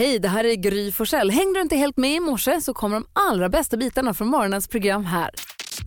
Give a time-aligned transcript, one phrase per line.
[0.00, 1.30] Hej, det här är Gry Forssell.
[1.30, 4.68] Hängde du inte helt med i morse så kommer de allra bästa bitarna från morgonens
[4.68, 5.30] program här.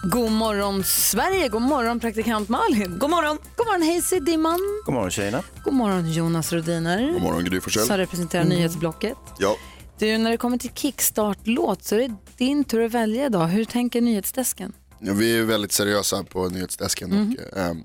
[0.04, 3.00] God morgon Sverige, god morgon praktikant Malin.
[3.00, 3.38] God morgon.
[3.56, 4.60] God morgon Hayes Dimman.
[4.86, 5.44] God morgon tjejerna.
[5.64, 7.12] God morgon Jonas Rodiner.
[7.12, 7.86] God morgon Gry Forssell.
[7.86, 9.18] Som representerar nyhetsblocket.
[9.40, 9.56] Ja.
[10.00, 13.48] Du, när det kommer till kickstart-låt så är det din tur att välja idag.
[13.48, 14.74] Hur tänker nyhetsdesken?
[15.00, 17.84] ja, vi är väldigt seriösa på nyhetsdesken och ehm,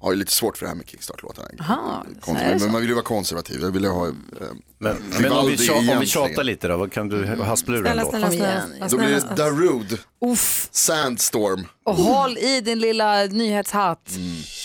[0.00, 1.44] har ju lite svårt för det här med kickstart-låtar.
[1.60, 2.64] Aha, Konser- så är det så.
[2.64, 3.60] men man vill ju vara konservativ.
[3.62, 6.68] Jag vill ju ha ehm, Men, men om, vi Vivaldi tja, om vi tjatar lite
[6.68, 8.08] då, vad kan du haspla ur en låt?
[8.08, 8.52] snälla, Kom snälla.
[8.52, 8.66] igen.
[8.68, 9.34] snälla, Då blir det.
[9.36, 11.66] Darude, Uff, Sandstorm.
[11.84, 14.10] och håll i din lilla nyhetshatt.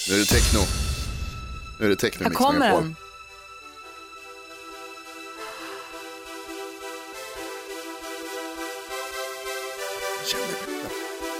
[0.09, 0.59] Nu är det techno.
[1.80, 2.95] Nu är det techno Här kommer den.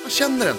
[0.04, 0.56] Jag känner den.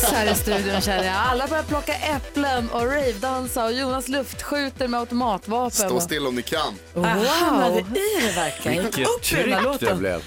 [0.00, 1.14] Morgongymnastikpass här i studion känner jag.
[1.14, 5.70] Alla börjar plocka äpplen och ravedansa och Jonas luftskjuter med automatvapen.
[5.70, 6.74] Stå still om ni kan.
[6.94, 7.84] Jag hamnade i
[8.20, 8.82] det verkligen.
[8.82, 10.22] Vilket tryck det blev.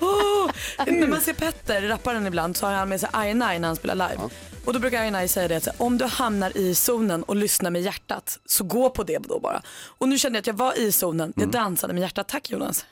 [0.00, 0.50] Oh,
[0.86, 4.08] när man ser Petter, rapparen ibland, så har han med sig Aina när han spelar
[4.08, 4.28] live.
[4.64, 7.82] Och då brukar Aina säga det att om du hamnar i zonen och lyssnar med
[7.82, 9.62] hjärtat så gå på det då bara.
[9.98, 12.28] Och nu kände jag att jag var i zonen, jag dansade med hjärtat.
[12.28, 12.86] Tack Jonas.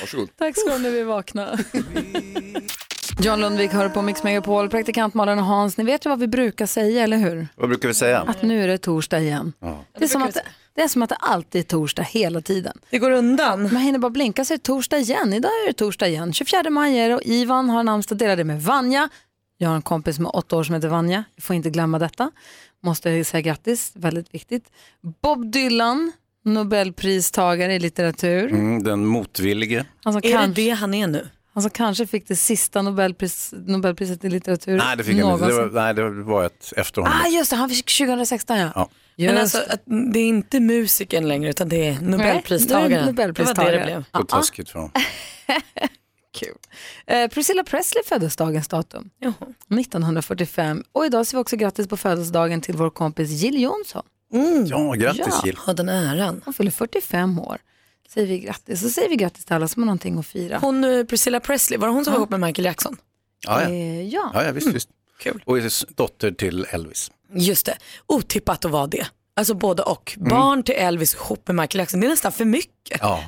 [0.00, 0.28] Varsågod.
[0.38, 1.60] Tack ska du ha när vi vaknar.
[3.20, 4.68] John Lundvik hör på Mix Megapol.
[4.68, 7.48] Praktikant Malin och Hans, ni vet ju vad vi brukar säga, eller hur?
[7.54, 8.20] Vad brukar vi säga?
[8.20, 9.52] Att nu är det torsdag igen.
[9.98, 10.36] Det, är som att,
[10.74, 12.78] det, är som att det alltid är torsdag hela tiden.
[12.90, 13.62] Det går undan.
[13.62, 15.32] Man hinner bara blinka så är det torsdag igen.
[15.32, 16.32] Idag är det torsdag igen.
[16.32, 19.08] 24 maj är det och Ivan har namnsdag delade med Vanja.
[19.58, 21.24] Jag har en kompis med åtta år som heter Vanja.
[21.34, 22.30] Jag får inte glömma detta.
[22.82, 24.70] Måste säga grattis, väldigt viktigt.
[25.22, 26.12] Bob Dylan,
[26.44, 28.50] Nobelpristagare i litteratur.
[28.50, 29.84] Mm, den motvillige.
[30.02, 31.28] Som, Är kan, det det han är nu?
[31.56, 35.46] Han som kanske fick det sista Nobelpris, Nobelpriset i litteratur Nej, det fick han inte.
[35.46, 37.18] Det var, nej, det var ett efter honom.
[37.24, 38.70] Ah, just det, han fick 2016 ja.
[38.74, 38.88] Ja.
[39.16, 39.72] Men alltså, det.
[39.72, 42.92] att det är inte musikern längre utan det är Nej, det Nobelpristagaren.
[42.92, 43.12] är.
[43.12, 44.04] Det var det det blev.
[44.16, 44.92] Så taskigt för honom.
[46.38, 46.54] Kul.
[47.06, 49.10] Eh, Priscilla Presley föddes dagens datum.
[49.18, 49.32] Jaha.
[49.80, 50.84] 1945.
[50.92, 54.02] Och idag säger vi också grattis på födelsedagen till vår kompis Jill Johnson.
[54.66, 55.42] Ja, grattis Ja.
[55.44, 55.56] Jill.
[55.56, 56.42] Ha den äran.
[56.44, 57.58] Hon fyller 45 år.
[58.08, 58.80] Säger vi grattis.
[58.80, 60.58] Så säger vi grattis till alla som har någonting att fira.
[60.58, 62.96] Hon eh, Priscilla Presley, var det hon som var ihop med Michael Jackson?
[63.46, 63.68] Ja, ja.
[63.68, 64.30] Eh, ja.
[64.34, 64.88] ja, ja visst, visst.
[65.18, 65.42] Kul.
[65.46, 65.56] Och
[65.88, 67.10] dotter till Elvis.
[67.32, 69.06] Just det, otippat att vara det.
[69.36, 70.14] Alltså både och.
[70.16, 72.98] Barn till Elvis ihop med Michael Jackson, det är nästan för mycket.
[73.00, 73.24] Ja.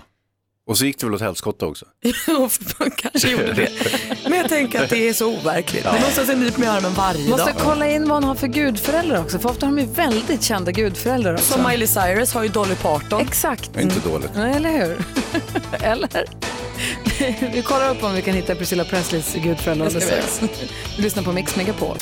[0.68, 1.86] Och så gick det väl åt helskotta också.
[2.96, 3.70] Kanske gjorde det.
[4.22, 5.84] Men jag tänker att det är så overkligt.
[5.84, 7.60] Det måste ha en nyp med armen varje Måste dag.
[7.62, 9.38] kolla in vad hon har för gudföräldrar också.
[9.38, 11.52] För ofta har de ju väldigt kända gudföräldrar också.
[11.52, 13.20] Som Miley Cyrus har ju Dolly Parton.
[13.20, 13.76] Exakt.
[13.76, 14.30] Är inte dåligt.
[14.34, 15.04] Nej, Eller hur?
[15.82, 16.24] Eller?
[17.52, 20.52] vi kollar upp om vi kan hitta Priscilla Presleys gudföräldrar Det ska vi alldeles strax.
[20.96, 21.96] Du lyssnar på Mix Megapol.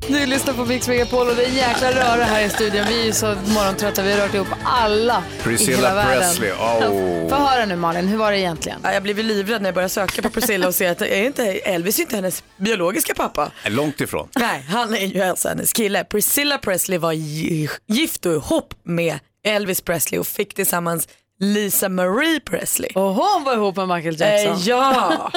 [0.00, 2.84] Du lyssnar på Mix Megapol och det är en jäkla röra här i studion.
[2.88, 6.20] Vi är ju så morgontrötta, vi har rört ihop alla i Priscilla hela världen.
[6.22, 7.28] Presley, oh.
[7.28, 8.80] Få höra nu Malin, hur var det egentligen?
[8.82, 11.42] Ja, jag blev livrädd när jag började söka på Priscilla och se att är inte,
[11.44, 13.50] Elvis är inte hennes biologiska pappa.
[13.66, 14.28] Långt ifrån.
[14.36, 16.04] Nej, han är ju alltså hennes kille.
[16.04, 21.08] Priscilla Presley var gi- gift och ihop med Elvis Presley och fick tillsammans
[21.44, 22.90] Lisa Marie Presley.
[22.94, 24.52] Och hon var ihop med Michael Jackson.
[24.52, 25.30] Eh, ja,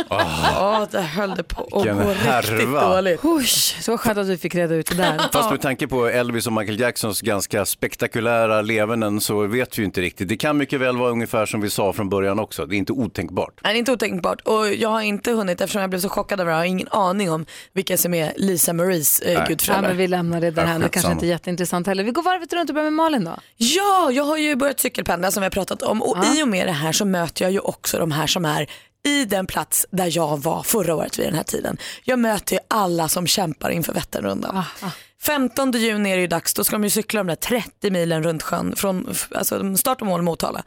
[0.59, 3.21] oh, det höll det på att gå riktigt dåligt.
[3.21, 5.29] Husch, så skönt att vi fick reda ut det där.
[5.33, 9.85] Fast med tanke på Elvis och Michael Jacksons ganska spektakulära levanden så vet vi ju
[9.85, 10.29] inte riktigt.
[10.29, 12.65] Det kan mycket väl vara ungefär som vi sa från början också.
[12.65, 13.59] Det är inte otänkbart.
[13.63, 16.39] Nej, det är inte otänkbart och jag har inte hunnit eftersom jag blev så chockad
[16.39, 16.56] över det.
[16.56, 19.33] Jag har ingen aning om vilka som är Lisa Maries eh.
[19.33, 19.89] Ja, gudföräldrar.
[19.89, 22.03] men vi lämnar det där Ja, det kanske inte är jätteintressant heller.
[22.03, 23.35] Vi går varvet runt och börjar med Malin då.
[23.57, 26.68] Ja, jag har ju börjat cykelpendla som vi har pratat om och i och med
[26.68, 28.69] det här så möter jag ju också de här som är
[29.06, 31.77] i den plats där jag var förra året vid den här tiden.
[32.03, 34.63] Jag möter alla som kämpar inför Vätternrundan.
[35.21, 38.24] 15 juni är det ju dags, då ska de ju cykla de där 30 milen
[38.24, 40.63] runt sjön från alltså, start och mål Motala.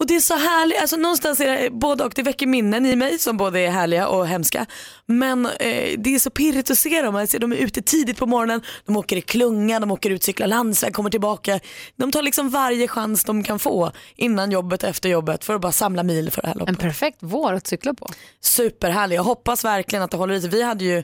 [0.00, 2.96] Och det är så härligt, alltså någonstans är det både och, det väcker minnen i
[2.96, 4.66] mig som både är härliga och hemska.
[5.06, 8.26] Men eh, det är så pirrigt att se dem, alltså, de är ute tidigt på
[8.26, 11.60] morgonen, de åker i klunga, de åker ut, cyklar landsväg, kommer tillbaka.
[11.96, 15.72] De tar liksom varje chans de kan få innan jobbet, efter jobbet för att bara
[15.72, 16.78] samla mil för det här En loppet.
[16.78, 18.08] perfekt vår att cykla på.
[18.40, 20.50] Superhärlig, jag hoppas verkligen att det håller i sig.
[20.50, 21.02] Vi hade ju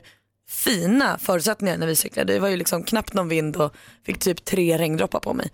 [0.49, 2.33] fina förutsättningar när vi cyklade.
[2.33, 3.75] Det var ju liksom knappt någon vind och
[4.05, 5.49] fick typ tre regndroppar på mig.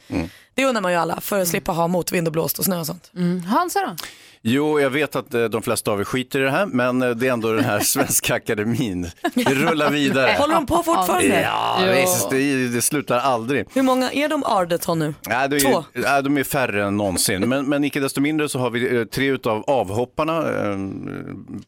[0.54, 2.86] Det undrar man ju alla för att slippa ha motvind och blåst och snö och
[2.86, 3.12] sånt.
[3.16, 3.44] Mm.
[3.44, 3.96] Hansa då?
[4.44, 7.10] Jo, jag vet att eh, de flesta av er skiter i det här, men eh,
[7.10, 9.02] det är ändå den här Svenska Akademin.
[9.34, 10.36] Det rullar vidare.
[10.40, 11.42] Håller de på fortfarande?
[11.42, 11.92] Ja, Jo.
[11.94, 13.66] visst, det, det slutar aldrig.
[13.74, 15.14] Hur många är de Ardeton nu?
[15.28, 15.84] Nej, det är, Två.
[15.94, 19.04] nej, de är färre än någonsin, men, men icke desto mindre så har vi eh,
[19.06, 20.44] tre utav avhopparna,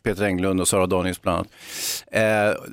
[0.03, 1.47] Peter Englund och Sara Danius bland annat.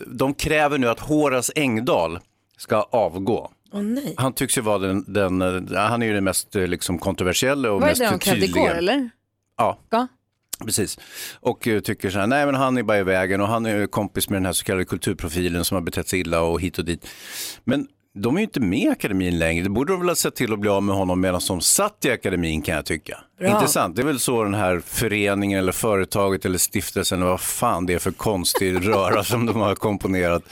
[0.07, 2.19] De kräver nu att Horace Engdahl
[2.57, 3.51] ska avgå.
[3.73, 4.15] Åh nej.
[4.17, 7.71] Han tycks ju vara den, den eh, han är ju den mest eh, liksom, kontroversiella
[7.71, 8.65] och Vad är mest det de krävde tydliga.
[8.65, 9.11] igår eller?
[9.57, 9.79] Ja.
[9.91, 10.07] Ja.
[10.65, 10.99] Precis.
[11.41, 13.77] Och eh, tycker så här, nej men han är bara i vägen och han är
[13.77, 16.79] ju kompis med den här så kallade kulturprofilen som har betett sig illa och hit
[16.79, 17.09] och dit.
[17.65, 19.63] Men de är ju inte med i akademin längre.
[19.63, 22.05] Det borde de väl ha sett till att bli av med honom medan de satt
[22.05, 23.19] i akademin kan jag tycka.
[23.39, 23.49] Bra.
[23.49, 27.87] Intressant, det är väl så den här föreningen eller företaget eller stiftelsen, eller vad fan
[27.87, 30.43] det är för konstig röra som de har komponerat.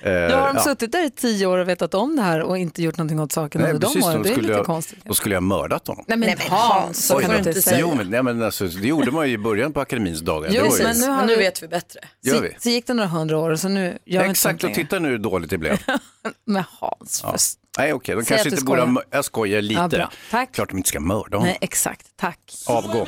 [0.00, 0.62] Eh, Nu har de ja.
[0.62, 3.32] suttit där i tio år och vetat om det här och inte gjort någonting åt
[3.32, 4.16] saken Nej, under de precis, åren.
[4.16, 4.98] då Det är skulle lite jag- konstigt.
[5.04, 6.04] Då skulle jag ha mördat honom.
[6.08, 7.78] Nej men, Nej, men Hans, så kan du inte säga.
[7.80, 10.50] Jo, men, nej, men alltså, det gjorde man ju i början på akademins dagar.
[10.52, 12.00] Jo, ju, men nu har Men nu vet vi bättre.
[12.22, 12.56] gör Så, vi.
[12.58, 15.08] så gick det några hundra år så nu gör vi Exakt, inte och titta nu
[15.08, 15.78] hur dåligt det blev.
[16.46, 17.20] med Hans.
[17.24, 17.30] Ja.
[17.30, 17.38] För...
[17.82, 18.92] Nej okej, de Säg kanske inte borde ha skojar.
[18.92, 19.80] mör- Jag skojar lite.
[19.80, 20.10] Ja, bra.
[20.30, 20.52] Tack.
[20.52, 21.42] Klart de inte ska mörda honom.
[21.48, 22.06] Nej, exakt.
[22.16, 22.38] Tack.
[22.66, 23.06] Avgå.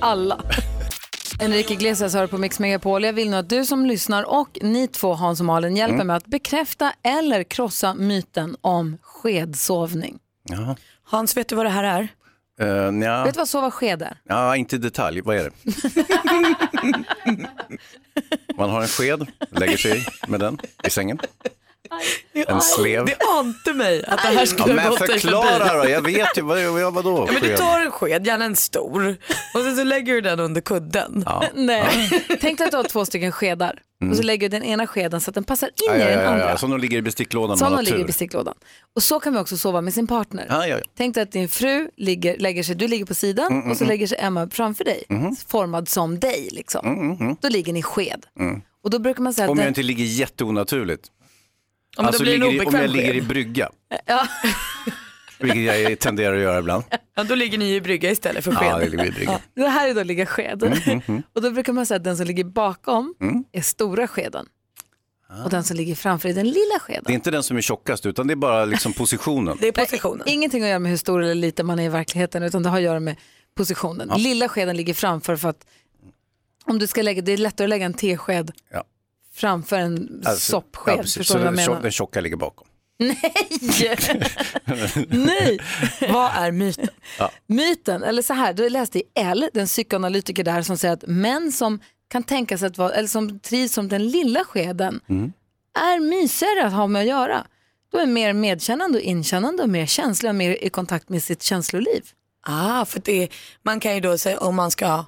[0.00, 0.40] Alla.
[1.40, 3.04] Enrique Iglesias hör på Mix Megapol.
[3.04, 6.06] Jag vill nu att du som lyssnar och ni två Hans och Malin hjälper Mm.
[6.06, 10.18] mig att bekräfta eller krossa myten om skedsovning.
[10.48, 10.76] Jaha.
[11.04, 12.08] Hans, vet du vad det här är?
[12.86, 13.24] Uh, nja.
[13.24, 14.16] Vet du vad sova sked är?
[14.24, 15.20] ja, inte i detalj.
[15.20, 15.50] Vad är det?
[18.56, 21.18] Man har en sked, lägger sig med den i sängen.
[22.48, 23.04] En slev.
[23.06, 26.02] Det ante mig att det här Ja, skulle men ha gått dig förklara då, jag
[26.02, 26.42] vet ju.
[26.42, 27.24] Vad, vad, vadå?
[27.26, 29.16] Ja, men du tar en sked, gärna en stor,
[29.54, 31.22] och sen så lägger du den under kudden.
[31.26, 31.44] Ja.
[31.54, 31.86] Nej.
[32.40, 33.78] Tänk dig att du har två stycken skedar
[34.10, 36.00] och så lägger du den ena skeden så att den passar in Mm.
[36.00, 36.50] Ja, i ja, den ja, andra.
[36.50, 36.56] ja.
[36.56, 38.54] Som de ligger i besticklådan Som om man de ligger i besticklådan.
[38.96, 40.46] Och så kan vi också sova med sin partner.
[40.48, 40.84] Ja, ja, ja.
[40.96, 43.84] Tänk dig att din fru ligger, lägger sig, du ligger på sidan Mm, och så
[43.84, 45.04] lägger sig Emma framför dig,
[45.48, 47.36] formad som dig liksom.
[47.40, 48.26] Då ligger ni sked.
[48.84, 51.08] Och då brukar man säga att Mm, Om jag den, inte ligger jätteonaturligt.
[51.96, 53.70] Ja, alltså blir ligger i, om jag ligger i brygga.
[54.06, 54.26] Ja.
[55.38, 56.84] Vilket jag tenderar att göra ibland.
[57.14, 58.68] Ja, då ligger ni i brygga istället för sked.
[58.68, 59.40] Ja, det ligger i brygga.
[59.54, 60.62] det här är då ligga sked.
[60.62, 63.14] Mm, Och då brukar man säga att den som ligger bakom
[63.52, 64.46] är stora skeden.
[65.44, 67.12] Och den som ligger framför är den lilla Det är skeden.
[67.12, 69.58] inte den som är tjockast utan det är bara liksom positionen.
[69.60, 70.22] Det är positionen.
[70.28, 72.76] Ingenting att göra med hur stor eller liten man är i verkligheten utan det har
[72.76, 73.16] att göra med
[73.56, 74.10] positionen.
[74.16, 75.66] Lilla skeden ligger framför för att
[76.64, 78.84] om du ska lägga, det är lättare att lägga en tesked Ja.
[79.40, 80.94] Framför en Alltså, soppsked.
[80.98, 81.02] ja.
[81.02, 81.82] Förstår Så du vad jag menar?
[81.82, 82.66] den tjocka ligger bakom.
[85.08, 85.58] Nej!
[86.12, 86.88] Vad är myten?
[87.46, 91.52] Myten, eller så här, du läste i L, den psykoanalytiker där som säger att män
[91.52, 95.32] som kan tänka sig att vara, eller som trivs som den lilla skeden Mm.
[95.78, 97.46] är mysigare att ha med att göra.
[97.92, 101.42] De är mer medkännande och inkännande och mer känsliga och mer i kontakt med sitt
[101.42, 102.02] känsloliv.
[102.46, 103.28] Ah, för det,
[103.62, 105.04] man kan ju då säga om man ska,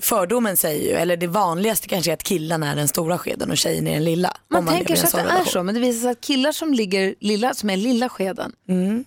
[0.00, 3.56] fördomen säger ju, eller det vanligaste kanske är att killarna är den stora skeden och
[3.56, 4.36] tjejen är den lilla.
[4.48, 6.74] Man lever tänker sig att det är så, men det visar sig att killar som
[6.74, 9.04] ligger lilla, som är lilla skeden, Mm.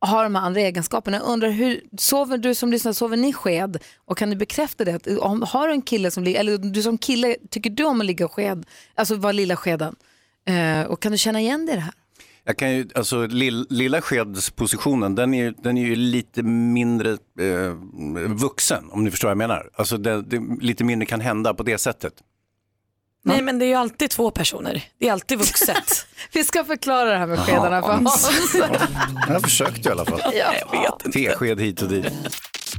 [0.00, 1.16] har de här andra egenskaperna.
[1.16, 3.78] Jag undrar, hur, sover du som lyssnar, sover ni sked?
[4.04, 4.94] Och kan du bekräfta det?
[4.94, 8.00] Att, om, har du en kille som ligger, eller du som kille, tycker du om
[8.00, 9.96] att ligga sked, alltså vara lilla skeden?
[10.48, 11.94] Eh, och kan du känna igen dig i det här?
[12.46, 17.10] Jag kan ju, alltså, lill, lilla skedspositionen, den är, ju- den är ju lite mindre
[17.40, 17.72] eh,
[18.28, 19.70] vuxen, om ni förstår vad jag menar.
[19.74, 22.12] Alltså, det, det, lite mindre kan hända på det sättet.
[23.26, 26.06] Nej men det är ju alltid två personer, det är alltid vuxet.
[26.32, 28.30] Vi ska förklara det här med skedarna för Hans.
[29.26, 30.20] Jag har försökt i alla fall.
[30.72, 30.98] Ja.
[31.12, 32.06] Tesked hit och dit.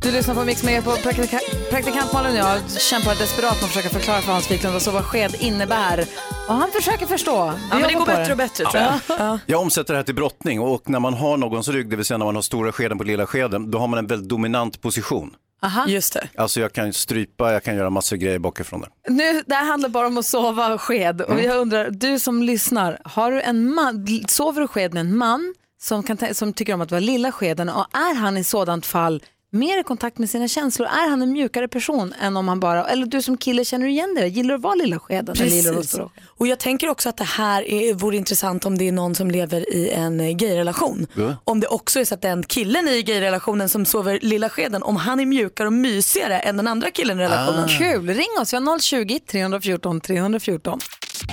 [0.05, 3.69] Du lyssnar på Mix med på praktika praktikant Malin och jag kämpar desperat med att
[3.69, 6.05] försöka förklara för Hans Wiklund vad sked innebär.
[6.47, 7.45] Och han försöker förstå.
[7.45, 8.99] Vi Ja men det går bättre och bättre tror jag.
[9.19, 9.39] Ja.
[9.45, 12.17] Jag omsätter det här till brottning och när man har någons rygg, det vill säga
[12.17, 15.35] när man har stora skeden på lilla skeden, då har man en väldigt dominant position.
[15.61, 15.87] Aha.
[15.87, 16.27] Just det.
[16.37, 18.89] Alltså jag kan strypa, jag kan göra massor grejer bakifrån där.
[19.09, 21.21] Nu, det här handlar bara om att sova sked.
[21.21, 25.17] Och jag undrar, du som lyssnar, har du en man, sover du sked med en
[25.17, 28.85] man som, kan, som tycker om att vara lilla skeden och är han i sådant
[28.85, 29.21] fall
[29.55, 30.87] mer i kontakt med sina känslor?
[30.87, 33.91] Är han en mjukare person än om han bara, eller du som kille känner du
[33.91, 34.27] igen det?
[34.27, 35.35] Gillar du att vara lilla skeden?
[35.37, 36.29] Eller gillar du att vara Precis.
[36.37, 39.31] Och jag tänker också att det här är, vore intressant om det är någon som
[39.31, 41.07] lever i en eh, gayrelation.
[41.13, 41.35] Ja.
[41.43, 44.95] Om det också är så att den killen i gayrelationen som sover lilla skeden, om
[44.95, 47.67] han är mjukare och mysigare än den andra killen i relationen.
[47.67, 48.53] Kul, ring oss.
[48.53, 50.79] Vi har 020 314 314.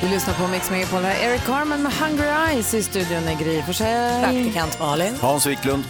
[0.03, 1.05] Vi lyssnar på Mix Megapol.
[1.05, 4.23] Eric Carmen med Hungry Eyes i studion är Gry Forssell.
[4.25, 5.15] Praktikant Malin.
[5.21, 5.85] Hans Wiklund.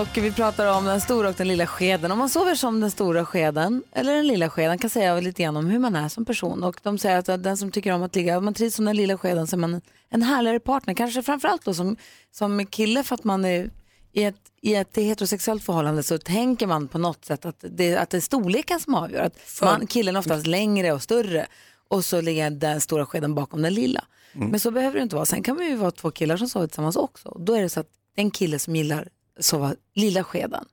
[0.00, 2.12] Och vi pratar om den stora och den lilla skeden.
[2.12, 5.56] Om man sover som den stora skeden eller den lilla skeden kan säga lite grann
[5.56, 6.64] om hur man är som person.
[6.64, 8.96] Och de säger att den som tycker om att ligga, om man trivs som den
[8.96, 9.80] lilla skeden så är man
[10.10, 10.94] en härligare partner.
[10.94, 11.96] Kanske framförallt då som,
[12.30, 13.70] som kille för att man är
[14.12, 18.10] i ett, i ett heterosexuellt förhållande så tänker man på något sätt att det, att
[18.10, 19.22] det är storleken som avgör.
[19.22, 21.46] Att man, killen är oftast längre och större
[21.88, 24.04] och så ligger den stora skeden bakom den lilla.
[24.50, 25.26] Men så behöver det inte vara.
[25.26, 27.36] Sen kan vi ju vara två killar som sover tillsammans också.
[27.40, 29.08] Då är det så att den kille som gillar
[29.42, 30.64] sova lilla skeden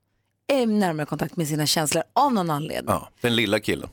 [0.47, 2.93] är närmare kontakt med sina känslor av någon anledning.
[2.95, 3.89] Ja, den lilla killen.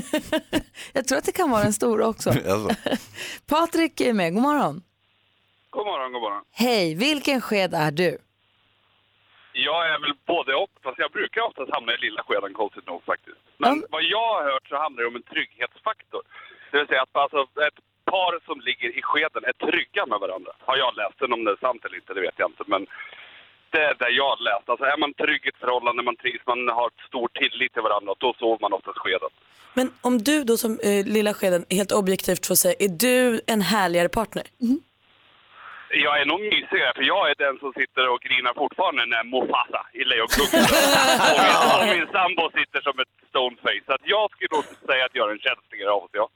[0.92, 2.30] Jag tror att det kan vara den stora också.
[2.52, 2.70] Alltså.
[3.46, 4.82] Patrik är med, god morgon.
[5.70, 6.44] God morgon, god morgon.
[6.52, 8.18] Hej, vilken sked är du?
[9.52, 13.00] Jag är väl både och, fast jag brukar oftast hamna i lilla skeden konstigt nog
[13.12, 13.42] faktiskt.
[13.62, 13.84] Men Mm.
[13.94, 16.22] vad jag har hört så handlar det om en trygghetsfaktor.
[16.70, 17.78] Det vill säga att alltså, ett
[18.12, 20.52] par som ligger i skeden är trygga med varandra.
[20.68, 22.64] Har jag läst den, om det är sant eller inte, det vet jag inte.
[22.74, 22.82] Men
[23.70, 24.68] det är det jag har läst.
[24.68, 28.14] Alltså är man trygg i ett förhållande, man trivs, man har stor tillit till varandra,
[28.18, 29.30] då sover man oftast skeden.
[29.74, 33.60] Men om du då som eh, lilla skeden helt objektivt får säga, är du en
[33.60, 34.44] härligare partner?
[35.92, 39.82] Jag är nog mysigare, för jag är den som sitter och grinar fortfarande när Mufasa
[40.00, 40.64] i Lejonkungen.
[41.30, 43.82] och, min, och min sambo sitter som ett stoneface.
[43.86, 46.26] Så att jag skulle nog säga att jag är en känsligare av oss, ja.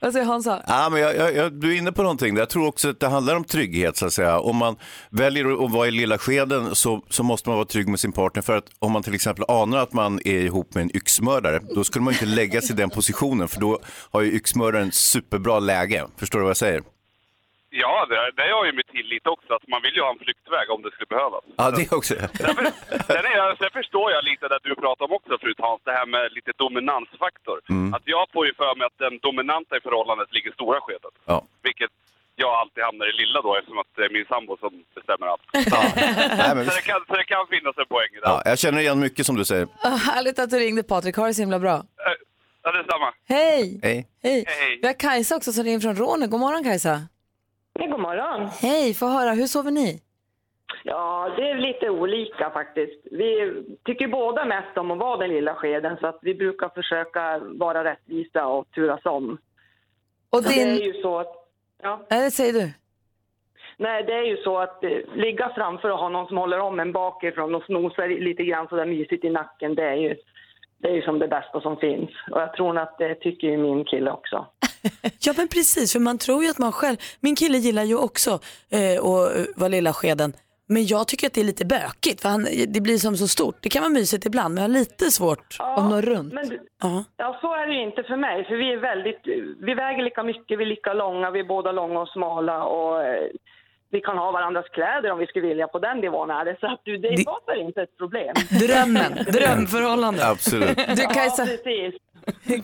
[0.00, 0.62] Vad säger Hansa?
[0.66, 2.36] Ja, men jag, jag, jag, du är inne på någonting.
[2.36, 3.96] Jag tror också att det handlar om trygghet.
[3.96, 4.38] Så att säga.
[4.40, 4.76] Om man
[5.10, 8.42] väljer att vara i lilla skeden så, så måste man vara trygg med sin partner.
[8.42, 11.84] För att om man till exempel anar att man är ihop med en yxmördare, då
[11.84, 13.48] skulle man inte lägga sig i den positionen.
[13.48, 13.78] För då
[14.10, 16.06] har ju yxmördaren superbra läge.
[16.16, 16.82] Förstår du vad jag säger?
[17.72, 19.54] Ja, det, det har ju med tillit också.
[19.54, 21.44] Att man vill ju ha en flyktväg om det skulle behövas.
[21.56, 22.14] Ja, det också.
[22.14, 25.60] Sen, för, sen, är jag, sen förstår jag lite det du pratar om också förut
[25.66, 27.58] Hans, det här med lite dominansfaktor.
[27.96, 31.14] Att jag får ju för mig att den dominanta i förhållandet ligger i stora skedet.
[31.32, 31.38] Ja.
[31.68, 31.92] Vilket
[32.42, 35.42] jag alltid hamnar i lilla då eftersom att det är min sambo som bestämmer allt.
[36.40, 38.28] Nej, men, Så det kan, så det kan finnas en poäng i det.
[38.32, 39.64] ja, jag känner igen mycket som du säger.
[39.88, 41.74] Oh, härligt att du ringde Patrik, ha det så himla bra.
[41.76, 42.16] Eh,
[42.62, 43.12] Ja, detsamma.
[43.28, 43.80] Hej!
[43.82, 44.06] Hej.
[44.22, 44.44] Hej!
[44.46, 44.78] Hej.
[44.82, 46.26] Vi har Kajsa också som ringer från Råne.
[46.26, 47.00] God morgon Kajsa.
[47.72, 48.48] Ja, god morgon.
[48.60, 50.00] Hej, få höra, hur sover ni?
[50.84, 53.00] Ja, det är lite olika faktiskt.
[53.10, 57.38] Vi tycker båda mest om att vara den lilla skeden så att vi brukar försöka
[57.38, 59.38] vara rättvisa och turas om.
[60.30, 60.84] Och Det är din...
[60.84, 61.34] ju så att,
[61.82, 62.70] ja, Nej, säger du.
[63.76, 66.80] nej, det är ju så att eh, ligga framför och ha någon som håller om
[66.80, 70.16] en bakifrån och snosar lite grann så där mysigt i nacken, det är ju,
[70.78, 72.10] det är ju som det bästa som finns.
[72.30, 74.46] Och jag tror att det tycker ju min kille också.
[75.20, 78.30] Ja men precis, för man tror ju att man själv, min kille gillar ju också
[78.70, 80.32] eh, att vara lilla skeden.
[80.70, 83.56] Men jag tycker att det är lite bökigt för han, det blir som så stort.
[83.62, 85.56] Det kan vara mysigt ibland men jag har lite svårt.
[85.76, 86.32] Om något runt.
[86.32, 87.04] Men, Ja.
[87.16, 88.44] Ja, så är det ju inte för mig.
[88.44, 89.20] För vi är väldigt,
[89.66, 93.02] vi väger lika mycket, vi är lika långa, vi är båda långa och smala och
[93.04, 93.26] eh,
[93.92, 96.56] vi kan ha varandras kläder om vi skulle vilja på den nivån är det.
[96.60, 98.34] Så att du, det Det- skapar inte ett problem.
[98.50, 100.26] Drömmen, drömförhållande.
[100.28, 100.76] Absolut.
[100.76, 101.94] Du Ja, Kajsa, precis.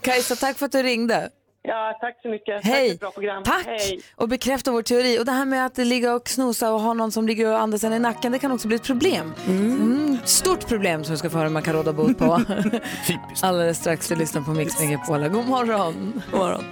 [0.03, 1.29] Kajsa, tack för att du ringde.
[1.66, 2.54] Ja, tack så mycket.
[2.54, 2.90] Tack för Hej!
[2.90, 3.42] ett bra program.
[3.42, 3.66] Tack!
[3.66, 4.00] Hej.
[4.16, 5.18] Och bekräfta vår teori.
[5.18, 7.85] Och det här med att ligga och snosa och ha någon som ligger och andas
[7.85, 9.32] en i nacken, det kan också bli ett problem.
[9.46, 12.40] Mm, stort problem som vi ska få höra om man kan råda bot på.
[13.06, 13.44] Typiskt.
[13.44, 15.28] Alldeles strax, vi lyssnar på Mix Megapol.
[15.28, 16.23] God morgon!
[16.30, 16.64] God morgon.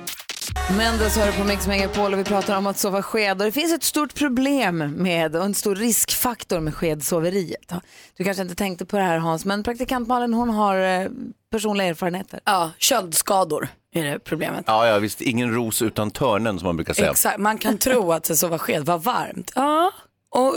[0.78, 3.38] Mendes hör på Mix Megapol och vi pratar om att sova sked.
[3.40, 7.72] Och det finns ett stort problem med och en stor riskfaktor med skedsoveriet.
[8.16, 11.08] Du kanske inte tänkte på det här Hans, men praktikant Malin hon har eh,
[11.50, 12.40] personliga erfarenheter.
[12.44, 14.64] Ja, köldskador är det problemet.
[14.66, 15.20] Ja, ja, visst.
[15.20, 17.10] Ingen ros utan törnen som man brukar säga.
[17.10, 19.52] Exakt, man kan tro att det sova sked var varmt.
[19.54, 19.92] Ja.
[20.30, 20.54] Och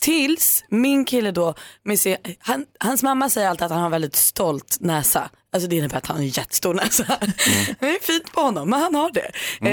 [0.00, 3.92] tills min kille då, med sin, han, hans mamma säger alltid att han har en
[3.92, 5.30] väldigt stolt näsa.
[5.54, 7.04] Alltså det innebär att han har en jättestor näsa.
[7.80, 9.30] Det är fint på honom, men han har det.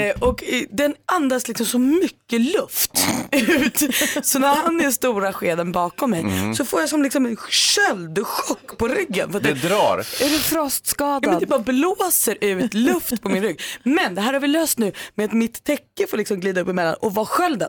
[0.08, 3.82] Eh, och eh, den andas liksom så mycket luft ut.
[4.22, 6.24] Så när han är stora skeden bakom mig
[6.56, 9.30] så får jag som liksom en köldchock på ryggen.
[9.30, 9.98] För att Det drar.
[9.98, 11.26] Är du Ja, frostskadad?
[11.30, 13.60] men det bara blåser ut luft på min rygg.
[13.82, 16.68] Men det här har vi löst nu med att mitt täcke får liksom glida upp
[16.68, 17.68] emellan och vara skölden.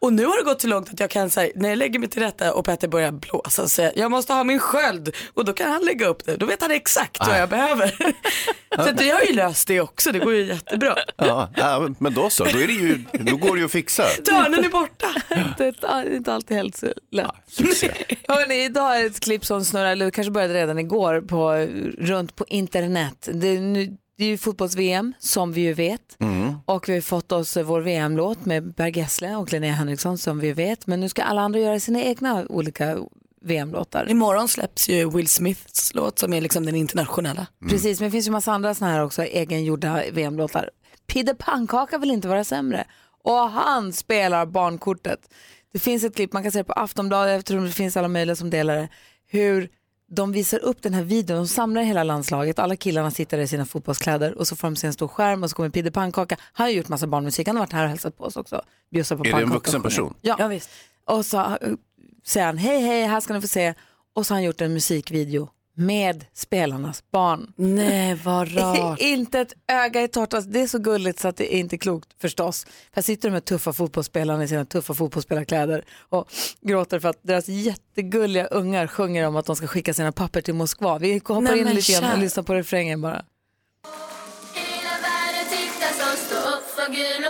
[0.00, 2.08] Och nu har det gått så långt att jag kan säga, när jag lägger mig
[2.08, 5.70] till rätta och Petter börjar blåsa, säga jag måste ha min sköld och då kan
[5.70, 6.36] han lägga upp det.
[6.36, 7.94] Då vet han exakt vad jag behöver.
[8.76, 10.96] så att vi har ju löst det också, det går ju jättebra.
[11.16, 14.02] Ja, ja, men då så, då, är det ju, då går det ju att fixa.
[14.02, 15.06] Törnen är borta.
[15.58, 17.26] Det är inte alltid helt så lätt.
[18.28, 21.52] Hörrni, idag är ett klipp som snurrar, eller kanske började redan igår, på,
[22.06, 23.28] runt på internet.
[23.32, 26.00] Det är, nu, det är ju fotbolls-VM som vi ju vet.
[26.68, 30.52] Och vi har fått oss vår VM-låt med Per Gessle och Linnea Henriksson som vi
[30.52, 30.86] vet.
[30.86, 32.98] Men nu ska alla andra göra sina egna olika
[33.40, 34.10] VM-låtar.
[34.10, 37.46] Imorgon släpps ju Will Smiths låt som är liksom den internationella.
[37.68, 40.70] Precis, men det finns ju massa andra såna här också egengjorda VM-låtar.
[41.06, 42.84] Pidde Pannkaka vill inte vara sämre.
[43.24, 45.20] Och han spelar barnkortet.
[45.72, 48.36] Det finns ett klipp, man kan se det på Aftonbladet, eftersom det finns alla möjliga
[48.36, 48.88] som delar det,
[49.26, 49.68] hur
[50.10, 53.64] de visar upp den här videon, de samlar hela landslaget, alla killarna sitter i sina
[53.64, 56.36] fotbollskläder och så får de se en stor skärm och så kommer Pidde Pannkaka.
[56.52, 58.62] Han har gjort massa barnmusik, han har varit här och hälsat på oss också.
[58.90, 60.14] Bjussar på Är det en vuxen person?
[60.20, 60.36] Ja.
[60.38, 60.70] Ja, visst.
[61.04, 61.74] Och så uh,
[62.26, 63.74] säger han, hej hej, här ska ni få se.
[64.14, 67.52] Och så har han gjort en musikvideo med spelarnas barn.
[67.56, 69.00] Nej vad rart.
[69.00, 70.34] inte ett öga i torrt.
[70.34, 72.66] Alltså, det är så gulligt så att det är inte klokt förstås.
[72.92, 76.28] Här sitter de med tuffa fotbollsspelarna i sina tuffa fotbollsspelarkläder och
[76.60, 80.54] gråter för att deras jättegulliga ungar sjunger om att de ska skicka sina papper till
[80.54, 80.98] Moskva.
[80.98, 83.24] Vi hoppar Nej, in lite grann och lyssnar på refrängen bara.
[84.54, 87.27] Hela världen tittar som står upp för gul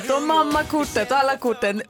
[0.00, 1.82] barnkortet och mammakortet och alla korten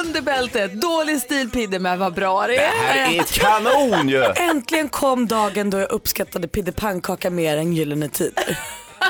[0.00, 0.72] under bältet.
[0.80, 2.70] Dålig stil Pidde men vad bra det Det är.
[2.70, 4.24] här är kanon ju!
[4.36, 8.58] Äntligen kom dagen då jag uppskattade Pidde Pannkaka mer än Gyllene Tider.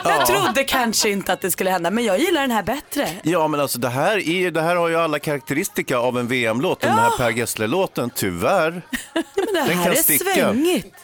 [0.04, 3.08] Jag trodde kanske inte att det skulle hända men jag gillar den här bättre.
[3.22, 6.80] Ja men alltså det här, är, det här har ju alla karaktäristika av en VM-låt,
[6.80, 8.70] den här Per Gessle-låten, tyvör.
[9.14, 10.24] Men det Den här kan är sticka.
[10.34, 10.94] svängigt.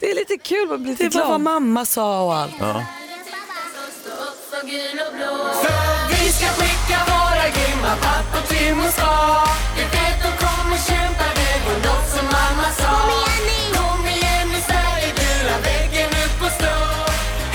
[0.00, 1.40] Det är lite kul, man blir lite Det var vad glad.
[1.40, 2.52] mamma sa och allt.
[2.58, 2.66] Blå
[5.62, 6.46] För vi ska
[7.90, 12.68] våra grymma pappor till Moskva Vi vet de kommer kämpa, det var något som mamma
[12.80, 12.92] sa
[13.74, 16.74] Kom igen nu Sverige, dura väggen upp och stå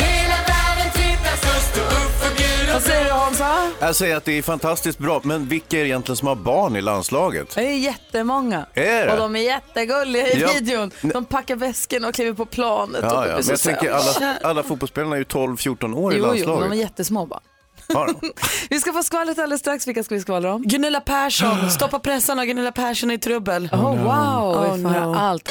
[0.04, 3.72] Hela världen tittar så stå upp för gul och Vad säger du Hansa?
[3.80, 6.76] Jag säger att det är fantastiskt bra, men vilka är det egentligen som har barn
[6.76, 7.56] i landslaget?
[7.56, 8.66] Det är jättemånga.
[8.74, 9.12] Är det?
[9.12, 10.50] Och de är jättegulliga i Ja.
[10.54, 10.92] videon.
[11.02, 13.04] De packar väskorna och kliver på planet.
[13.04, 13.26] och Ja, de ja.
[13.26, 14.26] är Men så jag tänker söta.
[14.26, 16.70] alla, alla fotbollsspelarna är ju 12-14 år i Jo, jo, landslaget.
[16.70, 17.40] de är jättesmå bara.
[18.70, 19.88] Vi ska få skvallret alldeles strax.
[19.88, 20.62] Vilka ska vi skvallra om?
[20.62, 23.70] Gunilla Persson, stoppa pressarna, Gunilla Persson är i trubbel.
[23.72, 25.16] Oh, wow, Oh, vi får höra no.
[25.16, 25.50] allt.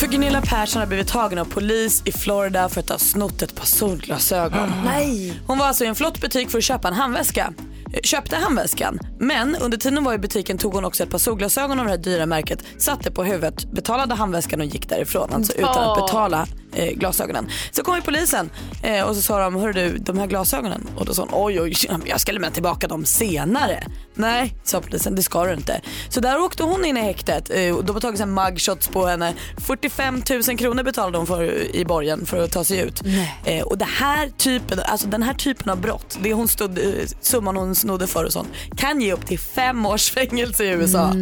[0.00, 3.54] För Gunilla Persson har blivit tagen av polis i Florida för att ha snott ett
[3.54, 4.72] par solglasögon.
[4.84, 5.40] Nej.
[5.46, 7.52] Hon var alltså i en flott butik för att köpa en handväska.
[7.94, 11.18] Eh, Köpte handväskan, men under tiden hon var i butiken tog hon också ett par
[11.18, 15.32] solglasögon av det här dyra märket, satte på huvudet, betalade handväskan och gick därifrån.
[15.32, 17.48] Alltså utan att betala eh, glasögonen.
[17.70, 18.50] Så kom ju polisen
[18.82, 20.88] eh, och så sa de, hör du de här glasögonen?
[20.96, 21.74] Och då sa hon, oj oj,
[22.06, 23.84] jag ska lämna tillbaka dem senare.
[24.14, 25.80] Nej, sa polisen, det ska du inte.
[26.08, 29.34] Så där åkte hon in i häktet eh, och de har tagit mugshots på henne.
[29.56, 33.02] 45 000 kronor betalade hon för i borgen för att ta sig ut.
[33.44, 36.84] Eh, och det här typen, alltså den här typen av brott, det hon stod, eh,
[37.20, 41.12] summan hon snodde för och sånt, kan ge upp till fem års fängelse i USA.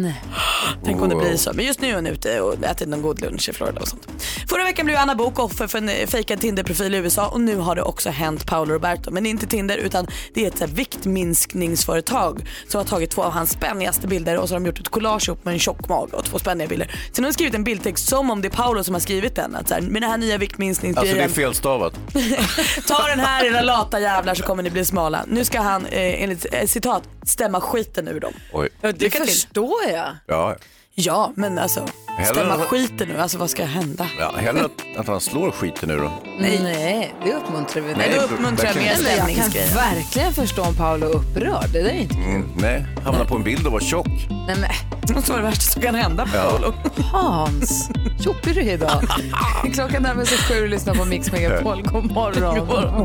[0.85, 1.53] Tänk om det blir så.
[1.53, 4.07] Men just nu är hon ute och äter någon god lunch i Florida och sånt.
[4.49, 7.55] Förra veckan blev Anna Bok offer för en eh, fejkad Tinder-profil i USA och nu
[7.55, 9.11] har det också hänt Paolo Roberto.
[9.11, 13.11] Men det är inte Tinder utan det är ett så här, viktminskningsföretag som har tagit
[13.11, 15.59] två av hans spännigaste bilder och så har de gjort ett collage ihop med en
[15.59, 16.91] tjock mage och två spänniga bilder.
[17.11, 19.55] Sen har de skrivit en bildtext som om det är Paolo som har skrivit den.
[19.55, 21.93] Att så här, med den här nya alltså det är viktminskningsgrejen, felstavat.
[22.87, 25.25] ta den här era lata jävlar så kommer ni bli smala.
[25.27, 28.33] Nu ska han eh, enligt eh, citat stämma skiten ur dem.
[28.53, 28.69] Oj.
[28.81, 29.11] Det till.
[29.11, 30.15] förstår jag.
[30.25, 30.55] Ja,
[31.01, 31.85] Ja, men alltså
[32.17, 33.17] Hellre- stämma skiten nu.
[33.17, 34.07] Alltså vad ska hända?
[34.19, 36.11] ja hellre att, att han slår skiten ur dem.
[36.39, 37.13] Nej.
[37.23, 37.93] det uppmuntrar vi.
[37.95, 39.03] Nej, det uppmuntrar verkligen mer inte.
[39.03, 39.75] Men jag kan stämningsgrejer.
[39.75, 41.69] verkligen förstå om Paolo är upprörd.
[41.73, 44.07] Det där är inte Mm, nej, hamna på en bild och vara tjock.
[44.29, 44.69] Nej men
[45.07, 46.73] Det måste vara det värsta som kan hända Paolo.
[47.11, 47.89] Hans,
[48.23, 49.01] tjockig du är idag.
[49.73, 51.81] Klockan närmar sig sju och lyssnar på Mix Megapol.
[51.81, 52.55] God morgon.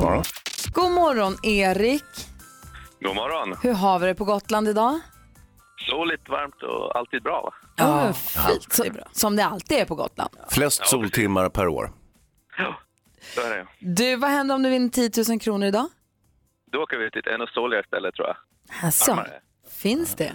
[0.03, 0.23] Ja.
[0.73, 2.03] God morgon Erik.
[3.03, 3.57] God morgon.
[3.63, 5.01] Hur har vi det på Gotland idag?
[5.77, 7.55] Soligt, varmt och alltid bra va?
[7.77, 8.73] Ja, fint.
[8.73, 10.31] Så, som det alltid är på Gotland.
[10.51, 11.93] Flest soltimmar per år.
[12.59, 12.79] Ja,
[13.35, 13.67] så är det.
[13.81, 15.87] Du, vad händer om du vinner 10 000 kronor idag?
[16.73, 18.37] då åker vi till ett ännu soligare ställe tror jag.
[18.85, 19.41] Alltså, Varmare.
[19.71, 20.33] finns det?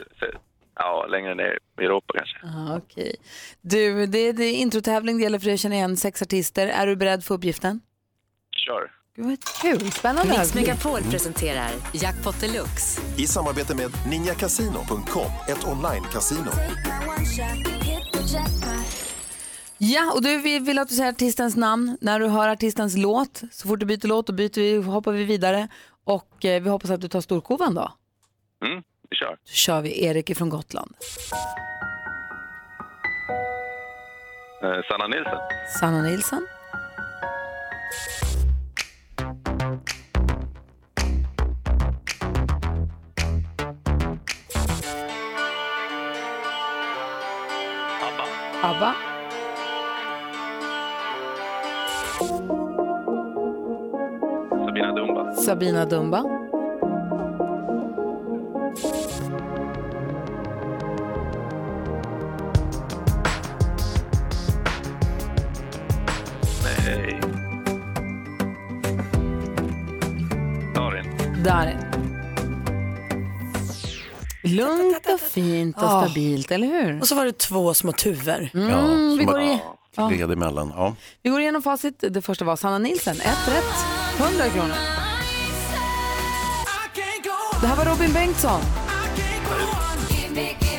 [0.76, 2.38] Ja, längre ner i Europa kanske.
[2.44, 3.16] Ah, Okej.
[3.62, 6.68] Du, det, det är introtävling, det gäller för dig att känna igen sex artister.
[6.68, 7.82] Är du beredd för uppgiften?
[8.52, 8.92] Kör.
[9.20, 10.38] Gud vad kul, spännande.
[10.38, 13.02] Mix Megapol presenterar Jackpot Deluxe.
[13.18, 16.52] I samarbete med ninjakasino.com, ett online-casino.
[19.78, 23.42] Ja, och du vi vill att du säger artistens namn när du hör artistens låt.
[23.52, 25.68] Så fort du byter låt då byter vi, hoppar vi vidare.
[26.04, 27.92] Och eh, vi hoppas att du tar storkovan då.
[28.66, 29.38] Mm, vi kör.
[29.44, 30.94] Så kör vi Erik från Gotland.
[34.64, 35.40] Eh, Sanna Nilsson.
[35.80, 36.48] Sanna Nilsson.
[48.80, 48.96] ABBA.
[54.66, 55.34] Sabina Dumba.
[55.36, 56.39] Sabina Dumba.
[75.14, 76.02] Och fint och Ja.
[76.06, 77.02] stabilt, eller hur?
[77.02, 78.50] Och så var det två små tuvor.
[78.54, 79.62] Mm, Ja, vi, som går att- i,
[79.96, 80.10] ja.
[80.10, 80.74] Led emellan.
[80.76, 80.96] Ja.
[81.24, 82.04] vi går igenom facit.
[82.10, 83.14] Det första var Sanna Nilsson.
[83.14, 83.76] Ett rätt,
[84.18, 84.76] 100 kronor.
[87.62, 88.62] Det här var Robin Bengtsson.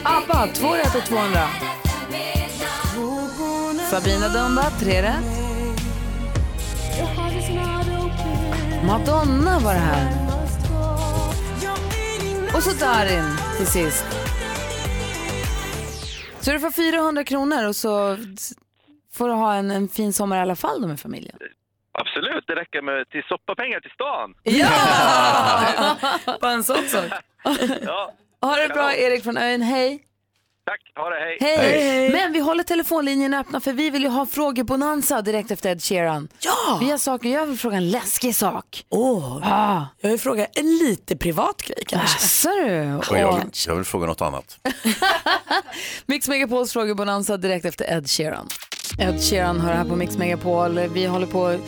[0.03, 1.41] ABBA, två rätt och 200.
[3.91, 5.25] Sabina Dumba, tre rätt.
[8.87, 10.17] Madonna var det här.
[12.55, 13.25] Och så Darin
[13.57, 14.05] till sist.
[16.41, 18.17] Så du får 400 kronor och så
[19.13, 21.37] får du ha en, en fin sommar i alla fall då med familjen.
[21.93, 24.35] Absolut, det räcker med till soppapengar till stan.
[24.43, 25.97] Ja!
[26.41, 27.05] Bara en sån sak.
[27.83, 30.05] Ja, Ha det bra Erik från ön, hej.
[30.67, 30.81] Tack.
[30.97, 31.57] Ha det, hej.
[31.57, 32.11] Hej.
[32.13, 36.29] Men vi håller telefonlinjen öppna för vi vill ju ha frågebonanza direkt efter Ed Sheeran.
[36.41, 36.79] Ja!
[36.81, 38.85] Vi har saker, jag vill fråga en läskig sak.
[38.89, 39.87] Åh, Ah.
[40.01, 42.49] jag vill fråga en lite privat grej kanske.
[42.49, 42.95] Du?
[42.95, 44.59] Och jag, jag vill fråga något annat.
[46.07, 48.49] Mix Megapols frågebonanza direkt efter Ed Sheeran.
[48.99, 50.79] Ed Sheeran hör här på Mix Megapol.
[50.81, 51.59] Vi håller på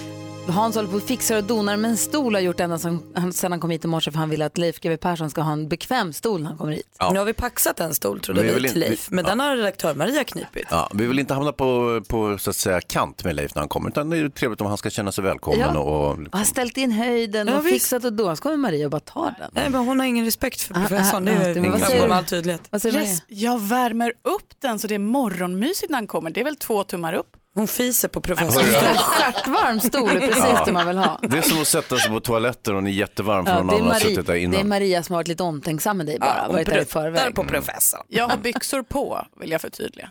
[0.48, 3.02] Hans håller på och fixar och donar med en stol har gjort ända sedan
[3.42, 5.68] han, kom hit i morse för han vill att Leif GW Persson ska ha en
[5.68, 6.96] bekväm stol när han kommer hit.
[7.12, 9.94] Nu har vi paxat en stol trodde Men vi till Leif, men den har redaktör
[9.94, 10.66] Maria knipit.
[10.70, 13.68] Ja, vi vill inte hamna på, på så att säga, kant med Leif när han
[13.68, 15.60] kommer, utan det är ju trevligt om han ska känna sig välkommen.
[15.60, 15.78] Ja.
[15.78, 17.72] Och, och, Och har ställt in höjden Ja, och visst.
[17.74, 18.38] fixat och donat.
[18.38, 19.50] Så kommer Maria och bara tar den.
[19.52, 21.28] Nej, men hon har ingen respekt för Ah, professorn.
[21.28, 22.62] ah, Det ah, är vad ju säger med all tydlighet.
[22.70, 23.00] Vad säger?
[23.00, 26.30] Yes, jag värmer upp den så det är morgonmysigt när han kommer.
[26.30, 27.36] Det är väl två tummar upp.
[27.54, 28.64] Hon fiser på professorn.
[28.64, 30.62] En stjärtvarm stol är precis Ja.
[30.66, 31.18] det man vill ha.
[31.22, 33.66] det är som att sätta sig på toaletten och ni är jättevarm för Ja, någon
[33.66, 34.68] det, är annan har Marie, suttit där det är innan.
[34.68, 36.42] Maria som har varit lite omtänksam med dig bara.
[36.46, 37.34] hon där i pruttar förväg.
[37.34, 38.00] på professorn.
[38.08, 40.10] Jag har byxor på, vill jag förtydliga.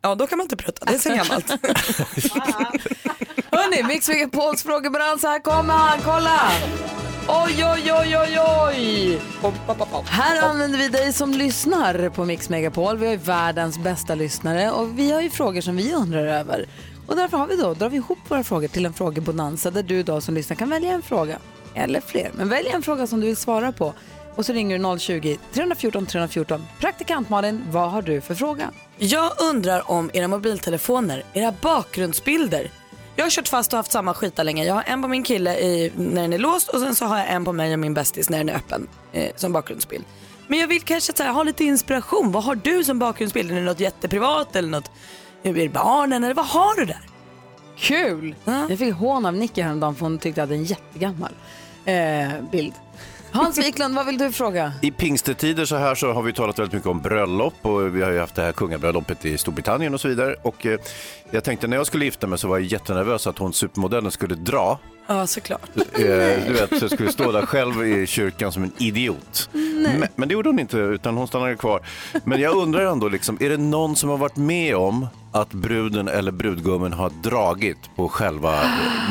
[0.00, 0.84] Ja, då kan man inte prutta.
[0.84, 1.50] Det är så gammalt.
[3.62, 6.40] Hörni, Mix Megapols frågebalans, här kommer han, kolla!
[7.28, 9.20] Oj, oj, oj, oj, oj!
[10.06, 12.98] Här använder vi dig som lyssnar på Mix Megapol.
[12.98, 16.66] Vi har ju världens bästa lyssnare och vi har ju frågor som vi undrar över.
[17.06, 20.02] Och därför har vi då, drar vi ihop våra frågor till en frågebonanza där du
[20.02, 21.38] då som lyssnar kan välja en fråga.
[21.74, 23.94] Eller fler, men välj en fråga som du vill svara på.
[24.34, 26.62] Och så ringer du 020-314 314.
[26.80, 28.70] Praktikant Malin, vad har du för fråga?
[28.98, 32.70] Jag undrar om era mobiltelefoner, era bakgrundsbilder.
[33.16, 34.64] Jag har kört fast och haft samma skita länge.
[34.64, 37.18] Jag har en på min kille i, när den är låst och sen så har
[37.18, 40.04] jag en på mig och min bästis när den är öppen eh, som bakgrundsbild.
[40.46, 42.32] Men jag vill kanske så här, ha lite inspiration.
[42.32, 43.50] Vad har du som bakgrundsbild?
[43.50, 44.90] Är det något jätteprivat eller något?
[45.42, 47.00] Är det barnen eller vad har du där?
[47.76, 48.34] Kul!
[48.44, 51.32] Jag fick hån av Nicky häromdagen för hon tyckte jag hade en jättegammal
[51.84, 52.72] eh, bild.
[53.32, 54.72] Hans Wiklund, vad vill du fråga?
[54.80, 58.10] I pingstettider så här så har vi talat väldigt mycket om bröllop och vi har
[58.10, 60.34] ju haft det här kungabröllopet i Storbritannien och så vidare.
[60.42, 60.80] Och eh,
[61.30, 64.34] jag tänkte när jag skulle gifta mig så var jag jättenervös att hon supermodellen skulle
[64.34, 64.78] dra.
[65.06, 65.70] Ja, såklart.
[65.76, 65.82] Eh,
[66.46, 69.48] du vet, så jag skulle stå där själv i kyrkan som en idiot.
[69.52, 71.80] Men, men det gjorde hon inte, utan hon stannade kvar.
[72.24, 76.08] Men jag undrar ändå, liksom, är det någon som har varit med om att bruden
[76.08, 78.60] eller brudgummen har dragit på själva,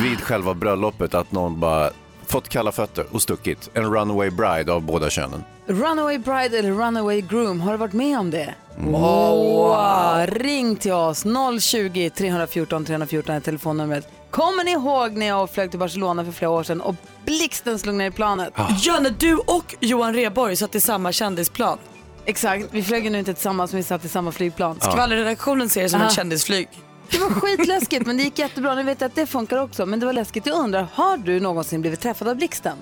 [0.03, 1.13] vid själva bröllopet?
[1.13, 1.89] Att någon bara
[2.31, 3.69] fått kalla fötter och stuckit.
[3.73, 5.43] En runaway bride av båda könen.
[5.67, 8.55] Runaway bride eller runaway groom, har du varit med om det?
[8.77, 10.25] Wow.
[10.27, 11.25] Ring till oss,
[11.61, 14.07] 020 314 314 är telefonnumret.
[14.31, 17.95] Kommer ni ihåg när jag flög till Barcelona för flera år sedan och blixten slog
[17.95, 18.53] ner i planet?
[18.83, 21.77] Ja, när du och Johan Rheborg satt i samma kändisplan.
[22.25, 24.77] Exakt, vi flög ju nu inte tillsammans men vi satt i samma flygplan.
[24.79, 26.07] Skvallerredaktionen ser det som Ja.
[26.07, 26.67] ett kändisflyg.
[27.11, 28.75] Det var skitläskigt men det gick jättebra.
[28.75, 29.85] Nu vet jag att det funkar också.
[29.85, 30.45] Men det var läskigt.
[30.45, 32.77] Jag undrar, har du någonsin blivit träffad av blixten?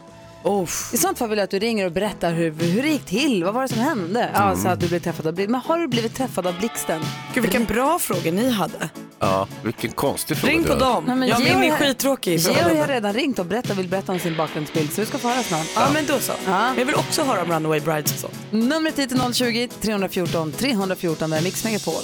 [0.94, 3.44] I sånt fall vill jag att du ringer och berättar hur, hur det gick till.
[3.44, 4.30] Vad var det som hände?
[4.34, 5.52] Ja, så att du blev träffad av blixten.
[5.52, 7.02] Men har du blivit träffad av blixten?
[7.34, 8.90] Gud vilka bra frågor ni hade.
[9.20, 10.54] Ja, vilken konstig fråga.
[10.54, 11.04] Ring på dem.
[11.08, 12.40] Nej, men jag Georg min är skittråkig.
[12.40, 15.28] Georg har redan ringt och berättat, vill berätta om sin bakgrundsbild så vi ska få
[15.28, 15.68] höra snart.
[15.76, 16.34] Ja, men då så.
[16.46, 16.74] Ja.
[16.78, 18.34] Jag vill också höra om Runaway Brides och sånt.
[18.52, 22.04] Numret hit är 020 314 314 där är Mix Megapol.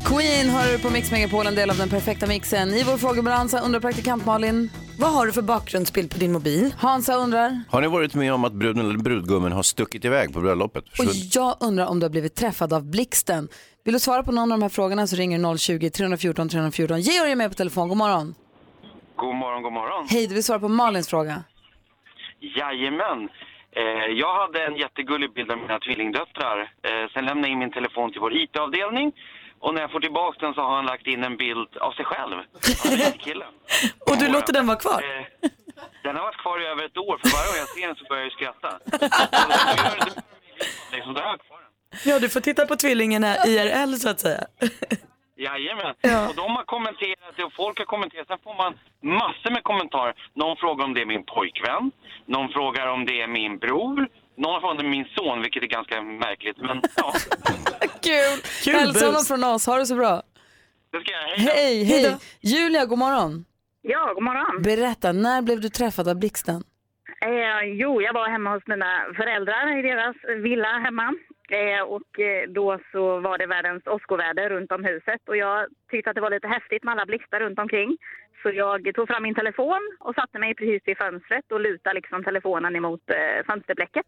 [0.00, 2.68] Queen hör du på Mix Megapol, en del av den perfekta mixen.
[2.68, 4.70] I vår frågebalansa undrar praktikant Malin.
[4.98, 6.74] Vad har du för bakgrundsbild på din mobil?
[6.78, 7.60] Hansa undrar.
[7.70, 10.84] Har ni varit med om att bruden eller brudgummen har stuckit iväg på bröllopet?
[10.98, 13.48] Och jag undrar om du har blivit träffad av blixten.
[13.84, 17.00] Vill du svara på någon av de här frågorna så ringer du 020 314 314.
[17.00, 18.34] Georg är med på telefon, god morgon.
[19.16, 20.06] God morgon, god morgon.
[20.10, 21.44] Hej, du vill svara på Malins fråga.
[22.40, 23.28] Jajamän.
[23.76, 23.82] Eh,
[24.22, 26.58] jag hade en jättegullig bild av mina tvillingdöttrar.
[26.60, 29.12] Eh, sen lämnade jag in min telefon till vår IT-avdelning.
[29.62, 32.04] Och när jag får tillbaka den så har han lagt in en bild av sig
[32.04, 32.36] själv.
[33.08, 33.52] Av killen.
[34.10, 35.02] Och du låter den vara kvar?
[35.02, 35.50] Eh,
[36.02, 38.04] den har varit kvar i över ett år, för varje gång jag ser den så
[38.04, 38.70] börjar jag skratta.
[40.92, 41.70] Liksom, har jag kvar den.
[42.04, 44.44] Ja, du får titta på tvillingarna IRL så att säga.
[45.36, 45.94] Jajamän.
[46.00, 46.28] Ja.
[46.28, 48.26] Och de har kommenterat det och folk har kommenterat.
[48.28, 48.72] Sen får man
[49.02, 50.14] massor med kommentarer.
[50.34, 51.92] Någon frågar om det är min pojkvän.
[52.26, 54.08] Någon frågar om det är min bror.
[54.36, 56.56] Någon är min son, vilket är ganska märkligt.
[56.58, 57.12] Men ja,
[57.80, 58.40] Kul!
[58.64, 60.22] Kul Hälsa honom från oss, ha det så bra.
[60.92, 61.20] det ska jag.
[61.20, 61.84] Hej.
[61.84, 62.16] Hej, hej.
[62.40, 63.44] Julia, god morgon.
[63.82, 64.62] Ja, god morgon.
[64.62, 66.64] Berätta, när blev du träffad av blixten?
[67.24, 71.14] Eh, jo, jag var hemma hos mina föräldrar i deras villa hemma.
[71.50, 76.10] Eh, och eh, då så var det världens åskoväder runt om huset och jag tyckte
[76.10, 77.96] att det var lite häftigt med alla blixtar runt omkring.
[78.42, 82.24] Så jag tog fram min telefon och satte mig precis vid fönstret och lutade liksom
[82.24, 84.06] telefonen emot eh, fönsterblecket.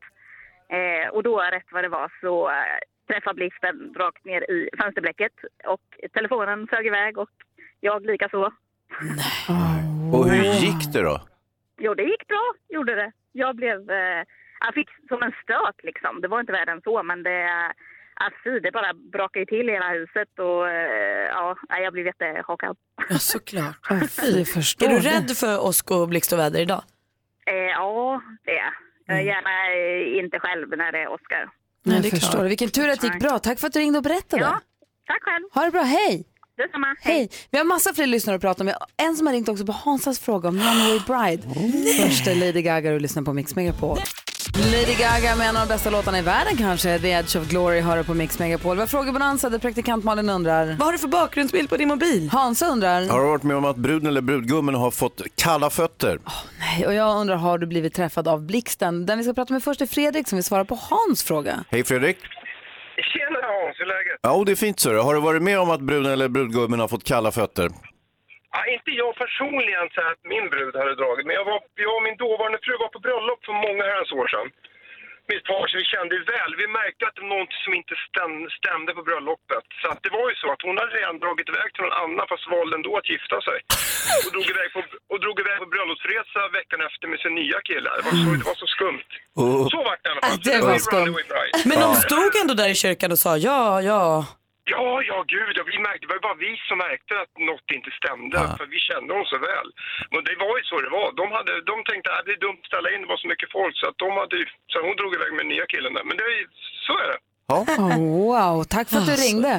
[0.69, 5.33] Eh, och då, rätt vad det var, så eh, träffade blixten rakt ner i fönsterblecket
[5.65, 7.31] och telefonen flög iväg och
[7.81, 8.45] jag lika så.
[10.13, 11.21] Och hur gick det då?
[11.79, 13.13] Jo, det gick bra, gjorde det.
[13.33, 13.91] Jag blev...
[13.91, 14.23] Eh,
[14.61, 16.21] jag fick som en stöt liksom.
[16.21, 17.73] Det var inte värre än så, men det...
[18.45, 22.77] Fy, det bara brakade ju till i hela huset och eh, ja, jag blev jättechockad.
[23.09, 23.77] Ja, såklart.
[24.11, 26.83] Fy, förstår Är du rädd för åsko, blixt och väder idag?
[27.47, 28.73] Eh, ja, det är jag.
[29.07, 29.17] jag.
[29.19, 31.51] är Gärna eh, inte själv när det åskar.
[31.83, 32.43] Nej, det är jag förstår klart.
[32.43, 32.49] det.
[32.49, 33.39] Vilken tur att det gick bra.
[33.39, 34.43] Tack för att du ringde och berättade.
[34.43, 34.61] Ja,
[35.07, 35.45] tack själv.
[35.53, 36.25] Ha det bra, hej!
[36.57, 36.97] Detsamma.
[37.01, 37.31] Hej!
[37.51, 38.77] Vi har massa fler lyssnare att prata med.
[38.97, 41.43] En som har ringt också på Hansas fråga om Runaway Bride.
[42.03, 43.99] Först är Lady Gaga och lyssnar på Mix Megapol.
[44.57, 47.81] Lady Gaga med en av de bästa låtarna i världen kanske, The Edge of Glory,
[47.81, 48.79] hör du på Mix Megapol.
[48.79, 50.67] Har frågebonanza där praktikant Malin undrar.
[50.67, 52.29] Vad har du för bakgrundsbild på din mobil?
[52.33, 53.09] Hansa undrar.
[53.09, 56.19] Har du varit med om att bruden eller brudgummen har fått kalla fötter?
[56.59, 59.07] Nej, och jag undrar, har du blivit träffad av blixten?
[59.07, 61.65] Den vi ska prata med först är Fredrik som vill svara på Hans fråga.
[61.71, 62.17] Hej Fredrik!
[62.17, 64.21] Tjena Hans, hur är läget?
[64.23, 65.03] Ja, det är fint så.
[65.03, 67.71] Har du varit med om att bruden eller brudgummen har fått kalla fötter?
[68.55, 72.07] Ja, inte jag personligen så att min brud hade dragit, men jag, var, jag och
[72.09, 74.49] min dåvarande fru var på bröllop för många herrans år sedan.
[75.29, 76.51] Med ett par som vi kände väl.
[76.63, 79.67] Vi märkte att det var något som inte stäm, stämde på bröllopet.
[79.81, 82.25] Så att det var ju så att hon hade redan dragit iväg till någon annan
[82.31, 83.59] fast valde ändå att gifta sig.
[84.25, 84.81] Och drog iväg på,
[85.13, 87.91] och drog iväg på bröllopsresa veckan efter med sin nya kille.
[87.97, 89.11] Det var så, det var så skumt.
[89.43, 89.65] Oh.
[89.75, 90.39] Så vart det i alla fall.
[90.49, 91.15] Det Så var skumt.
[91.71, 94.05] Men de stod ändå där i kyrkan och sa ja, ja.
[94.73, 97.69] Ja, ja gud, ja, vi märkte, det var ju bara vi som märkte att något
[97.79, 99.69] inte stämde, för vi kände dem så väl.
[100.13, 101.07] Men det var ju så det var.
[101.21, 103.51] De, hade, de tänkte att det är dumt att ställa in, det var så mycket
[103.59, 104.37] folk, så att de hade
[104.73, 106.05] så hon drog iväg med den nya killen där.
[106.09, 106.47] Men det är ju,
[106.87, 107.19] så är det.
[107.57, 107.67] Oh,
[108.29, 109.55] wow, tack för att du ringde.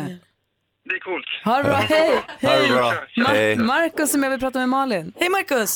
[0.89, 1.29] Det är coolt.
[1.47, 2.11] Ha det bra, hej!
[2.47, 2.89] Ha det bra.
[3.27, 3.55] Hej.
[3.55, 5.05] Ma- Marcus som jag vill prata med Malin.
[5.19, 5.71] Hej Marcus!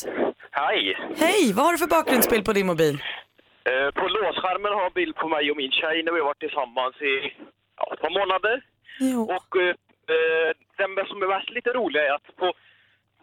[0.61, 0.81] Hej!
[1.23, 2.95] Hej, vad har du för bakgrundsbild på din mobil?
[3.69, 6.39] Eh, på låsskärmen har jag bild på mig och min tjej när vi har varit
[6.45, 7.15] tillsammans i
[7.79, 8.55] ja, ett par månader.
[9.35, 9.75] Och eh,
[10.13, 10.49] eh,
[10.95, 12.53] det som är lite roliga är att på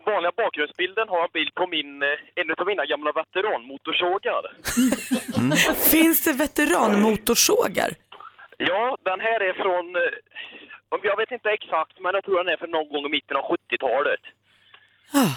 [0.07, 4.43] vanliga bakgrundsbilden har jag en bild på min, eh, en av mina gamla veteranmotorsågar.
[5.91, 7.91] Finns det veteranmotorsågar?
[8.59, 12.57] Ja, den här är från, eh, jag vet inte exakt, men jag tror den är
[12.57, 14.21] från någon gång i mitten av 70-talet.
[15.13, 15.33] Ah,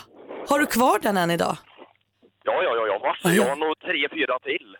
[0.49, 1.57] har du kvar den än idag?
[2.43, 3.31] Ja, ja, ja, ja.
[3.31, 4.77] Jag har nog tre, fyra till.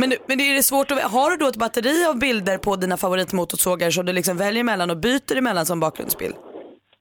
[0.00, 2.96] Men, men är det svårt att, har du då ett batteri av bilder på dina
[2.96, 6.36] favoritmotorsågar som du liksom väljer mellan och byter emellan som bakgrundsbild?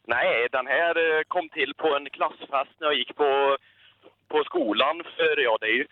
[0.08, 3.58] Nej, den här eh, kom till på en klassfest när jag gick på,
[4.32, 5.86] på skolan för, ja, det är ju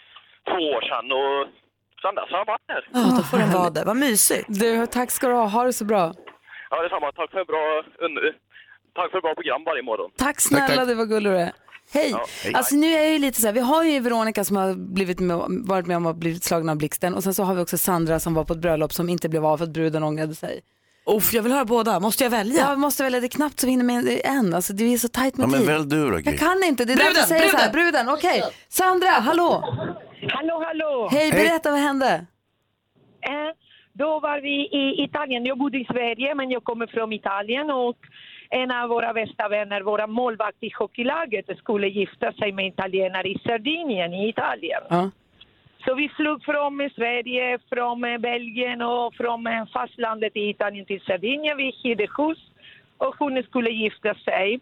[0.50, 1.38] två år sedan och
[2.02, 2.84] sen dess har jag varit här.
[2.94, 3.86] Ja, då får den vara där.
[3.86, 4.46] Vad mysigt.
[4.48, 6.14] Du, tack ska du ha, ha det så bra.
[6.70, 7.12] Ja, detsamma.
[7.12, 7.84] Tack för bra,
[8.96, 10.12] tack för bra program varje morgon.
[10.18, 11.52] Tack snälla, det var gullig du är.
[11.94, 12.10] Hej!
[12.12, 12.54] Ja, hej.
[12.54, 15.20] Alltså nu är jag ju lite så här, vi har ju Veronica som har blivit
[15.20, 17.78] med, varit med om att blivit slagen av blixten och sen så har vi också
[17.78, 20.62] Sandra som var på ett bröllop som inte blev av för att bruden ångrade sig.
[21.08, 22.00] Uff, jag vill höra båda.
[22.00, 22.62] Måste jag välja?
[22.62, 23.20] Ja, jag måste välja.
[23.20, 24.54] Det är knappt så vi hinner med en.
[24.54, 25.68] Alltså, det är så tajt med Ja, men tid.
[25.70, 26.20] välj du då.
[26.26, 26.86] Jag kan inte.
[26.86, 27.72] Det är Bruden, därför jag säger så här.
[27.72, 27.92] bruden.
[27.92, 28.44] Bruden, okej.
[28.70, 29.64] Sandra, hallå!
[30.30, 31.10] Hallå, hallå!
[31.12, 32.26] Hej, berätta vad hände?
[33.22, 33.52] Eh,
[33.94, 35.46] då var vi i Italien.
[35.46, 37.98] Jag bodde i Sverige, men jag kommer från Italien och
[38.50, 43.40] en av våra bästa vänner, våra målvakt i hockeylaget, skulle gifta sig med italienare i
[43.46, 44.82] Sardinien i Italien.
[44.90, 45.12] Ja.
[45.86, 51.58] Så vi flög från Sverige, från Belgien och från fastlandet i Italien till Sardinien.
[51.58, 52.38] Vi hyrde hus
[52.98, 54.60] och hon skulle gifta sig.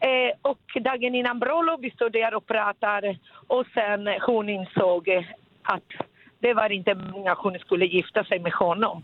[0.00, 5.08] Eh, och dagen innan bröllop, vi stod där och pratade och sen hon insåg
[5.62, 5.90] att
[6.38, 9.02] det var inte många hon skulle gifta sig med honom.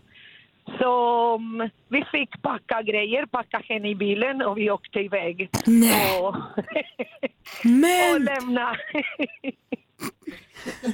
[0.79, 5.49] Så mm, vi fick packa grejer, packa henne i bilen och vi åkte iväg.
[5.65, 6.21] Nej.
[6.21, 6.35] Och,
[7.63, 8.75] Men- och lämna.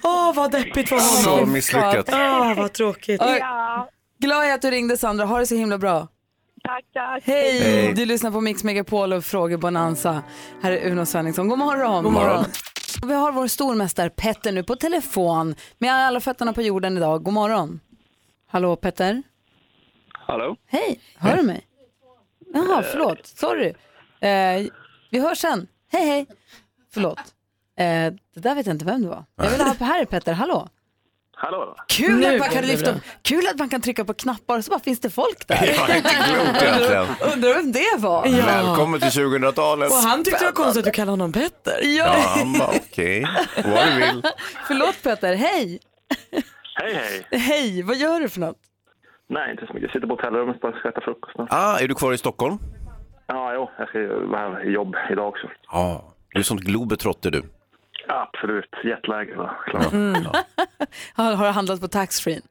[0.03, 0.95] Åh, vad deppigt för
[1.29, 1.45] honom.
[1.45, 2.09] Så misslyckat.
[2.13, 3.21] Åh, vad tråkigt.
[3.21, 6.07] Ja, Glad att du ringde Sandra, ha det så himla bra.
[6.63, 7.23] tack, tack.
[7.25, 7.59] Hej!
[7.61, 7.93] Hej.
[7.93, 10.23] Du lyssnar på Mix Megapol och Frågor Bonanza.
[10.61, 11.49] Här är Uno Svenningsson.
[11.49, 12.03] God morgon!
[12.03, 12.45] God morgon.
[13.07, 17.23] Vi har vår stormästare Petter nu på telefon med alla fötterna på jorden idag.
[17.23, 17.79] God morgon!
[18.47, 19.23] Hallå Petter?
[20.27, 20.55] Hallå?
[20.67, 21.67] Hej, hör du mig?
[22.53, 23.27] Jaha, förlåt.
[23.27, 23.73] Sorry.
[24.19, 24.71] Eh,
[25.09, 25.67] vi hörs sen.
[25.91, 26.27] Hej, hej.
[26.93, 27.19] Förlåt.
[27.79, 29.25] Eh, det där vet jag inte vem det var.
[29.35, 30.33] Jag vill ha på här är Petter.
[30.33, 30.69] Hallå.
[31.35, 31.75] Hallå?
[31.87, 34.69] Kul Nu att, man kan lyfta, kul att man kan trycka på knappar och så
[34.69, 35.55] bara finns det folk där.
[35.55, 37.05] Är inte klokt egentligen.
[37.33, 38.27] Undrar vem det var?
[38.27, 38.45] Ja.
[38.45, 39.91] Välkommen till 2000-talet.
[39.91, 41.81] Och han tyckte det var konstigt att du kallade honom Petter.
[41.83, 43.27] Ja, han bara okej,
[43.63, 44.21] vad du vill.
[44.67, 45.79] Förlåt Petter, hej.
[46.75, 46.93] Hej,
[47.29, 47.39] hej.
[47.39, 48.57] Hej, vad gör du för något?
[49.33, 49.81] Nej, inte så mycket.
[49.87, 51.35] Jag sitter på hotellrummet bara och ska äta frukost.
[51.49, 52.57] Ah, är du kvar i Stockholm?
[53.27, 55.47] Ja, jo, jag ska vara i jobb idag också.
[55.71, 57.43] Ja, du är sånt globetrotter du.
[58.07, 58.69] Absolut.
[58.83, 59.29] Jetlag.
[59.93, 60.13] Mm.
[61.15, 62.41] Har, har du handlat på taxfree?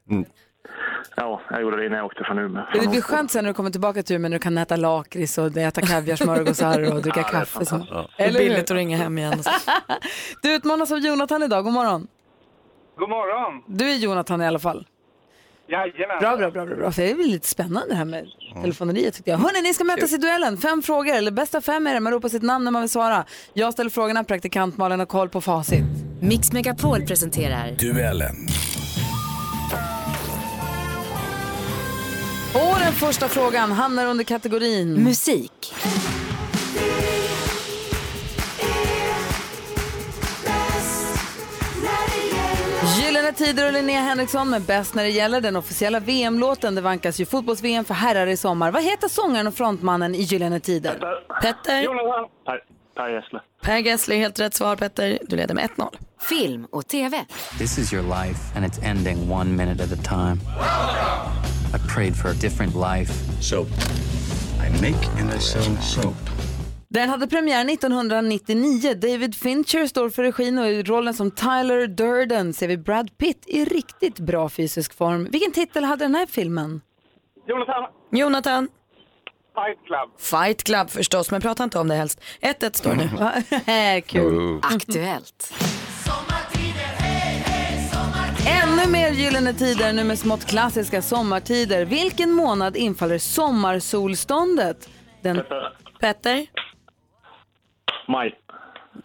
[1.15, 2.63] Ja, jag gjorde det innan jag åkte från Umeå.
[2.73, 5.37] Det blir skönt sen när du kommer tillbaka till Umeå när du kan äta lakrits
[5.37, 7.65] och äta kaviarsmörgåsar och dricka Ja, kaffe.
[7.65, 7.75] Så.
[7.75, 9.39] är Eller billigt att ringa hem igen.
[10.41, 12.07] Du utmanas av Jonathan idag, god morgon.
[12.97, 13.63] God morgon!
[13.67, 14.85] Du är Jonathan i alla fall.
[15.73, 16.19] Jajamän.
[16.19, 16.65] Bra, bra, bra.
[16.65, 16.91] bra, bra.
[16.91, 18.25] För det är väl lite spännande det här med
[18.61, 19.37] telefoneriet tycker jag.
[19.37, 20.57] Hörni, ni ska mötas i duellen.
[20.57, 21.99] Fem frågor, eller bästa fem är det.
[21.99, 23.25] Man ropar sitt namn när man vill svara.
[23.53, 25.83] Jag ställer frågorna, praktikant Malin har koll på facit.
[26.21, 28.35] Mix Megapol presenterar Duellen.
[32.53, 35.73] Och den första frågan hamnar under kategorin musik.
[43.23, 46.75] Gyllene Tider och Linnea Henriksson med Bäst när det gäller den officiella VM-låten.
[46.75, 48.71] Det vankas ju fotbolls-VM för herrar i sommar.
[48.71, 50.99] Vad heter sångaren och frontmannen i Gyllene Tider?
[51.41, 51.81] Petter.
[51.81, 52.29] Jonathan.
[52.45, 52.63] Per,
[52.95, 53.39] per Gessle.
[53.61, 55.19] Per Gessle, helt rätt svar Petter.
[55.21, 55.95] Du leder med 1-0.
[56.29, 57.25] Film och TV.
[57.57, 60.41] This is your life, and it's ending one minute at a time.
[61.73, 63.13] I prayed for a different life.
[63.41, 63.67] Soap.
[64.59, 66.15] I make and I sell soap.
[66.93, 68.93] Den hade premiär 1999.
[68.93, 73.43] David Fincher står för regin och i rollen som Tyler Durden ser vi Brad Pitt
[73.47, 75.27] i riktigt bra fysisk form.
[75.31, 76.81] Vilken titel hade den här filmen?
[77.47, 77.83] Jonathan.
[78.11, 78.67] Jonathan.
[79.55, 80.09] Fight Club.
[80.19, 82.21] Fight Club förstås, men prata inte om det helst.
[82.41, 84.01] 1-1 står nu.
[84.07, 84.59] Kul.
[84.63, 85.53] Aktuellt.
[88.47, 91.85] Ännu mer Gyllene Tider nu med smått klassiska sommartider.
[91.85, 94.89] Vilken månad infaller sommarsolståndet?
[95.21, 95.41] Den...
[95.99, 96.47] Petter.
[98.07, 98.35] Maj.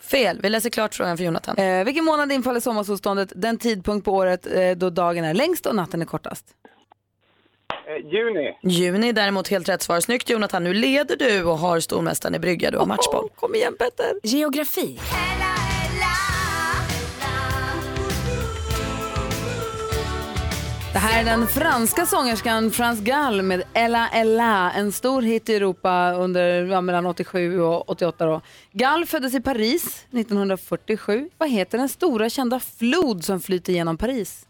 [0.00, 0.40] Fel.
[0.42, 1.56] Vi läser klart frågan för Jonathan.
[1.58, 3.32] Eh, vilken månad infaller sommarsolståndet?
[3.36, 6.46] Den tidpunkt på året eh, då dagen är längst och natten är kortast.
[7.88, 8.58] Eh, juni.
[8.62, 10.00] Juni däremot helt rätt svar.
[10.00, 12.70] Snyggt Jonathan, nu leder du och har stormästaren i brygga.
[12.70, 13.28] Du har matchboll.
[13.36, 14.12] Kom igen Petter.
[14.22, 14.98] Geografi.
[20.92, 25.54] Det här är den franska sångerskan France Gall med Ella Ella, en stor hit i
[25.54, 28.26] Europa under ja, mellan 87 och 88.
[28.26, 28.40] Då.
[28.72, 31.30] Gall föddes i Paris 1947.
[31.38, 34.48] Vad heter den stora kända flod som flyter genom Paris?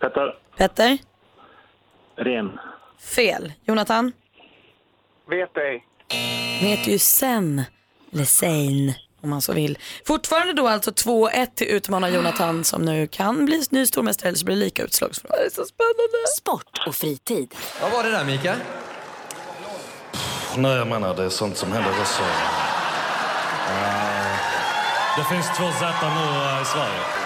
[0.00, 0.38] Petter.
[0.56, 0.98] Petter.
[2.16, 2.58] Ren.
[2.98, 3.52] Fel.
[3.64, 4.12] Jonathan.
[5.26, 5.86] Vet ej.
[6.62, 7.62] Vet ju sen.
[8.12, 9.78] Eller sen om man så vill.
[10.06, 14.44] Fortfarande då alltså 2-1 till utmanaren Jonathan som nu kan bli ny stormästare eller så
[14.44, 15.36] blir det lika utslagsfråga.
[15.36, 16.26] Det är så spännande.
[16.38, 17.54] Sport och fritid.
[17.82, 18.56] Vad var det där Mika?
[20.56, 22.22] Nej, jag menar det är sånt som händer också.
[25.16, 27.21] Det finns två Z nu eh, i Sverige.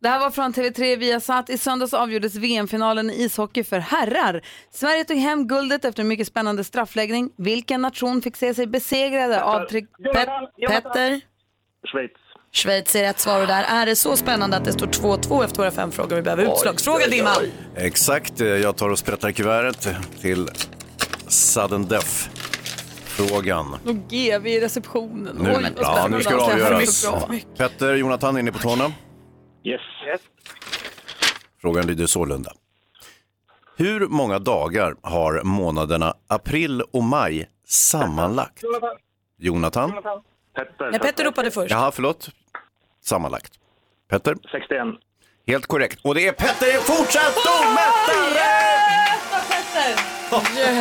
[0.00, 1.50] Det här var från TV3 Viasat.
[1.50, 4.42] I söndags avgjordes VM-finalen i ishockey för herrar.
[4.72, 7.30] Sverige tog hem guldet efter en mycket spännande straffläggning.
[7.36, 9.60] Vilken nation fick se sig besegrade av...
[9.60, 9.86] Pet-
[10.68, 11.20] Petter.
[11.92, 12.10] Schweiz.
[12.52, 15.56] Schweiz är rätt svar och där är det så spännande att det står 2-2 efter
[15.58, 16.16] våra fem frågor.
[16.16, 17.34] Vi behöver utslagsfråga Dimman.
[17.76, 20.48] Exakt, jag tar och sprättar kuvertet till
[21.28, 22.28] sudden death.
[23.04, 23.72] Frågan.
[23.86, 25.36] Och GV i receptionen.
[25.40, 27.06] Nu, Oj, ja, nu ska det avgöras.
[27.58, 28.92] Petter, Jonathan, är ni på tårna?
[29.66, 29.80] Yes.
[30.06, 30.20] yes.
[31.62, 32.52] Frågan lyder sålunda.
[33.76, 38.62] Hur många dagar har månaderna april och maj sammanlagt?
[39.38, 39.90] Jonathan.
[39.90, 40.22] Jonathan?
[40.54, 40.90] Petter.
[40.90, 41.70] Nej, Petter ropade först.
[41.70, 42.30] Jaha, förlåt.
[43.02, 43.52] Sammanlagt.
[44.08, 44.36] Petter?
[44.52, 44.78] 61.
[45.46, 46.00] Helt korrekt.
[46.04, 48.46] Och det är Petter är fortsatt stormästare!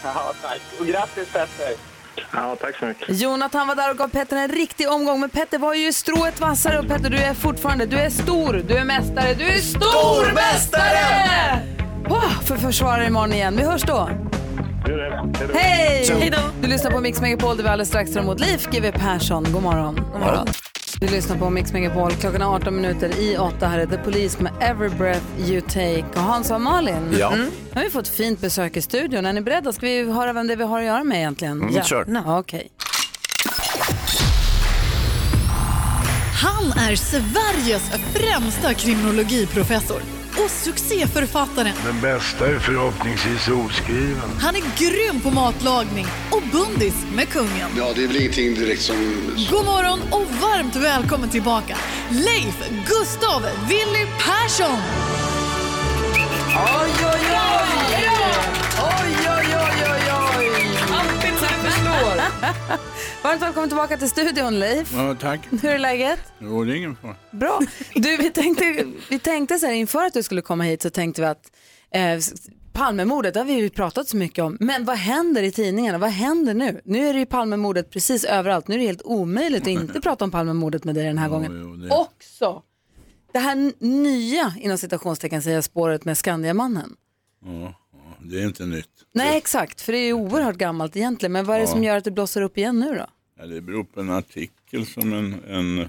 [0.02, 0.60] Ja, tack.
[0.80, 1.95] Och grattis Petter.
[2.32, 3.20] Ja, tack så mycket.
[3.20, 6.78] Jonathan var där och gav Petter en riktig omgång, men Petter var ju strået vassare
[6.78, 11.62] och Petter du är fortfarande, du är stor, du är mästare, du är stormästare!
[12.08, 14.08] Oh, för försvara imorgon igen, vi hörs då.
[15.54, 16.06] Hej!
[16.20, 16.38] Hej då.
[16.60, 19.46] Du lyssnar på Mix Megapol där vi alldeles strax tar emot Leif GW Persson.
[19.52, 19.94] God morgon.
[20.12, 20.46] God morgon.
[21.00, 22.10] Du lyssnar på Mix Megapol.
[22.12, 23.66] Klockan är 18 minuter i 8.
[23.66, 26.04] Här är The Police med Every Breath You Take.
[26.14, 27.30] Och Hans och Malin, Ja.
[27.36, 29.26] nu har vi fått fint besök i studion.
[29.26, 29.72] Är ni beredda?
[29.72, 31.62] Ska vi höra vem det är vi har att göra med egentligen?
[31.62, 32.14] Mm.
[32.24, 32.68] Ja, Okej.
[36.42, 40.00] Han är Sveriges främsta kriminologiprofessor
[40.44, 41.74] och succéförfattaren.
[41.84, 44.30] Den bästa är förhoppningsvis oskriven.
[44.40, 47.70] Han är grym på matlagning och bundis med kungen.
[47.76, 48.96] Ja, det är väl ingenting direkt som...
[49.50, 51.76] God morgon och varmt välkommen tillbaka,
[52.10, 54.80] Leif Gustav Willy Persson!
[56.56, 58.15] Oj, oj, oj!
[63.22, 64.92] Varmt välkommen tillbaka till studion, Leif.
[64.94, 65.40] Ja, tack.
[65.62, 66.20] Hur är läget?
[66.38, 67.14] Jo, det är ingen fara.
[67.30, 67.60] Bra.
[67.94, 71.20] Du, vi tänkte, vi tänkte så här, inför att du skulle komma hit så tänkte
[71.22, 71.50] vi att
[71.90, 72.18] eh,
[72.72, 74.56] Palmemordet, det har vi ju pratat så mycket om.
[74.60, 75.98] Men vad händer i tidningarna?
[75.98, 76.80] Vad händer nu?
[76.84, 78.68] Nu är det ju Palmemordet precis överallt.
[78.68, 81.80] Nu är det helt omöjligt att inte prata om Palmemordet med dig den här gången.
[81.82, 82.62] det- Också
[83.32, 86.96] det här nya, inom citationstecken säga, spåret med Skandiamannen.
[87.44, 87.74] Ja,
[88.28, 89.04] det är inte nytt.
[89.12, 91.32] Nej, exakt, för det är ju oerhört gammalt egentligen.
[91.32, 93.06] Men vad är det som gör att det blossar upp igen nu då?
[93.38, 95.88] Ja, det beror på en artikel som en, en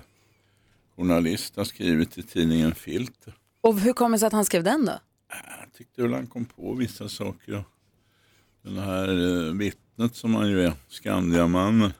[0.96, 3.34] journalist har skrivit i tidningen Filter.
[3.62, 5.00] Och hur kommer det sig att han skrev den då?
[5.30, 7.64] Jag tyckte väl han kom på vissa saker.
[8.62, 9.08] Den här
[9.48, 11.94] eh, vittnet som han ju är, Skandiamannen.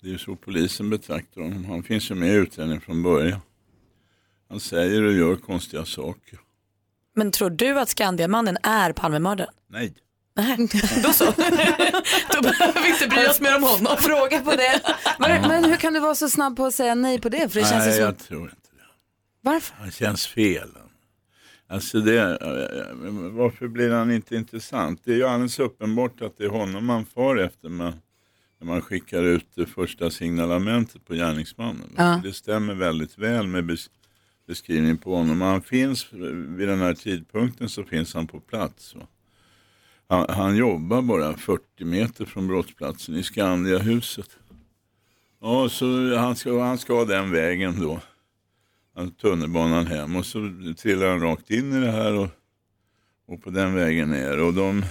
[0.00, 1.64] Det är ju så polisen betraktar honom.
[1.64, 3.40] Han finns ju med i utredningen från början.
[4.48, 6.38] Han säger och gör konstiga saker.
[7.18, 9.50] Men tror du att Skandiamannen är Palmemördaren?
[9.70, 9.94] Nej.
[10.36, 10.56] Nej,
[11.02, 11.24] då så.
[12.34, 13.96] då behöver vi inte bry oss mer om honom.
[13.98, 14.80] Fråga på det.
[15.18, 17.52] Men, men hur kan du vara så snabb på att säga nej på det?
[17.52, 18.04] För det känns ju Nej, som...
[18.04, 18.82] jag tror inte det.
[19.40, 19.76] Varför?
[19.76, 20.68] Han känns fel.
[21.68, 25.00] Alltså det, eh, varför blir han inte intressant?
[25.04, 27.92] Det är ju alldeles uppenbart att det är honom man far efter med,
[28.60, 31.94] när man skickar ut det första signalementet på gärningsmannen.
[31.96, 32.20] Ja.
[32.24, 33.90] Det stämmer väldigt väl med bes,
[34.48, 35.40] beskrivning på honom.
[35.40, 36.12] Han finns,
[36.56, 38.94] vid den här tidpunkten så finns han på plats.
[40.08, 44.38] Han, han jobbar bara 40 meter från brottsplatsen i Skandiahuset.
[45.40, 48.00] Ja, så han ska, han ska den vägen då.
[48.94, 52.28] Han tunnelbanan hem och så trillar han rakt in i det här och,
[53.26, 54.38] och på den vägen ner.
[54.38, 54.84] Och de,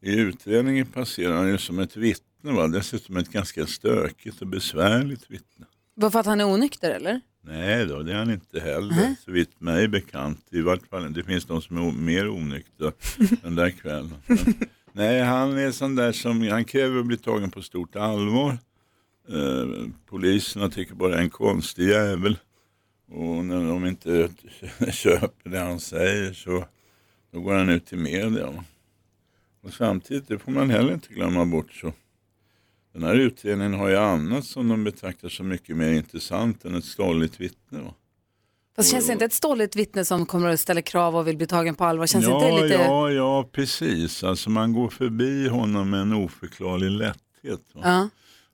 [0.00, 2.68] I utredningen passerar han ju som ett vittne, va?
[2.68, 5.66] dessutom ett ganska stökigt och besvärligt vittne.
[5.94, 7.20] Varför att han är onykter eller?
[7.42, 9.16] Nej då, det är han inte heller, Nej.
[9.24, 10.46] så vitt mig bekant.
[10.50, 12.92] I vart fall, det finns de som är mer onyktra
[13.42, 14.14] den där kvällen.
[14.26, 14.38] Men,
[14.92, 18.58] nej, han är sån där som, han kräver att bli tagen på stort allvar.
[19.28, 22.38] Eh, poliserna tycker bara en konstig jävel.
[23.08, 24.28] Och när de inte
[24.92, 26.64] köper det han säger så
[27.32, 28.64] då går han ut till media.
[29.62, 31.92] Och samtidigt, det får man heller inte glömma bort så.
[32.94, 36.84] Den här utredningen har ju annat som de betraktar som mycket mer intressant än ett
[36.84, 37.80] stolligt vittne.
[37.80, 37.94] Va?
[38.76, 41.46] Fast känns det inte ett stolligt vittne som kommer att ställa krav och vill bli
[41.46, 42.06] tagen på allvar?
[42.06, 42.74] Känns ja, inte lite...
[42.74, 44.24] ja, ja, precis.
[44.24, 47.60] Alltså man går förbi honom med en oförklarlig lätthet.
[47.72, 48.08] Ja.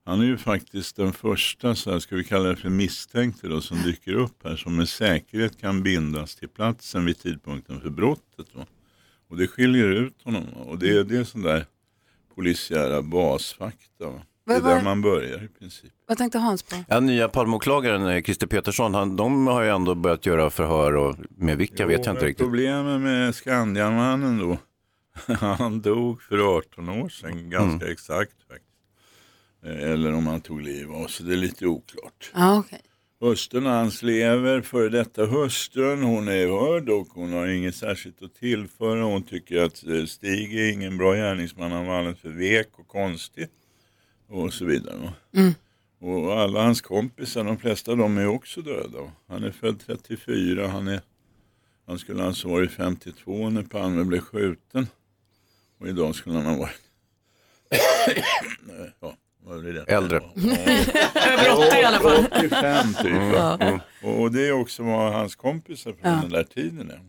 [0.04, 3.60] Han är ju faktiskt den första, så här, ska vi kalla det för misstänkte då,
[3.60, 8.54] som dyker upp här som med säkerhet kan bindas till platsen vid tidpunkten för brottet.
[8.54, 8.66] Va?
[9.28, 10.46] Och det skiljer ut honom.
[10.56, 10.64] Va?
[10.64, 11.66] Och det, det är sån där
[12.34, 14.06] polisiära basfakta.
[14.06, 14.22] Va?
[14.50, 15.92] Det är där man börjar i princip.
[16.06, 16.76] Vad tänkte Hans på?
[16.88, 21.16] Ja, nya Palmeåklagaren eh, Christer Petersson, han, de har ju ändå börjat göra förhör och
[21.36, 22.46] med vilka vet jag inte riktigt.
[22.46, 24.58] Problemet med Skandiamannen då,
[25.34, 27.92] han dog för 18 år sedan, ganska Mm.
[27.92, 28.66] exakt faktiskt.
[29.66, 32.30] Eh, Eller om han tog liv av sig, det är lite oklart.
[32.34, 32.80] Ja, okej.
[33.22, 38.34] Hustrun hans lever, före detta hustrun, hon är hörd och hon har inget särskilt att
[38.34, 39.02] tillföra.
[39.02, 42.88] Hon tycker att eh, Stig är ingen bra gärningsman, han var alldeles för vek och
[42.88, 43.46] konstig.
[44.30, 45.12] Och så vidare.
[45.32, 45.54] Mm.
[46.00, 49.12] Och alla hans kompisar, de flesta av dem är också döda.
[49.28, 51.00] Han är född 34, han, är,
[51.86, 54.86] han skulle alltså varit 52 när Palme blev skjuten.
[55.80, 56.80] Och idag skulle han ha varit
[59.00, 59.82] ja, vad är det?
[59.92, 60.16] Äldre.
[61.14, 62.26] Över 80 i alla fall.
[62.38, 63.06] 85 typ.
[63.06, 63.60] Mm.
[63.60, 63.80] Mm.
[64.02, 66.18] Och det är också vad hans kompisar från Ja.
[66.22, 67.00] den där tiden är.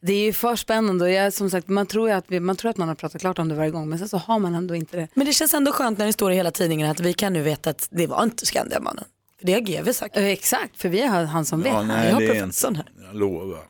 [0.00, 2.56] Det är ju för spännande och jag, som sagt, man tror ju att, vi, man
[2.56, 4.54] tror att man har pratat klart om det varje gång men sen så har man
[4.54, 5.08] ändå inte det.
[5.14, 7.42] Men det känns ändå skönt när det står i hela tidningen att vi kan nu
[7.42, 9.04] veta att det var inte Skandiamannen.
[9.38, 10.16] För det har GV sagt.
[10.16, 11.72] Eh, Exakt, för vi har han som vet.
[11.72, 12.86] Ja, nej, jag har det är professorn här.
[13.06, 13.64] Jag lovar.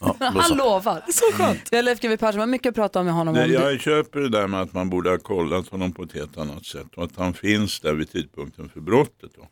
[0.20, 1.02] Han lovar.
[1.08, 1.68] Så skönt.
[1.70, 3.34] Vi har Leif GW Persson, vad mycket att prata om med honom.
[3.34, 3.50] Det, om.
[3.50, 6.66] jag köper det där med att man borde ha kollat honom på ett helt annat
[6.66, 9.30] sätt och att han finns där vid tidpunkten för brottet.
[9.36, 9.48] Då.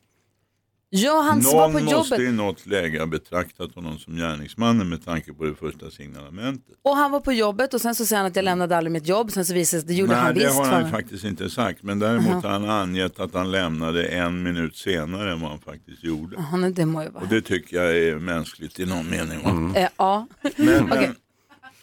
[0.91, 4.89] Ja, han Någon var på måste jobbet i något läge ha betraktat honom som gärningsmannen
[4.89, 6.75] med tanke på det första signalementet.
[6.83, 9.07] och han var på jobbet och sen så säger han att jag lämnade aldrig mitt
[9.09, 9.31] jobb.
[9.33, 10.55] Sen så visade det sig det gjorde Nej, han det visst.
[10.57, 10.91] har för han mig.
[10.93, 11.83] faktiskt inte sagt.
[11.83, 12.41] Men däremot Aha.
[12.41, 16.37] har han angett att han lämnade en minut senare än vad han faktiskt gjorde.
[16.39, 17.23] Jaha, nej, det må ju vara.
[17.23, 19.43] Och det tycker jag är mänskligt i någon mening.
[19.73, 19.81] Va?
[19.81, 20.27] Eh, ja.
[20.57, 21.15] Men, men,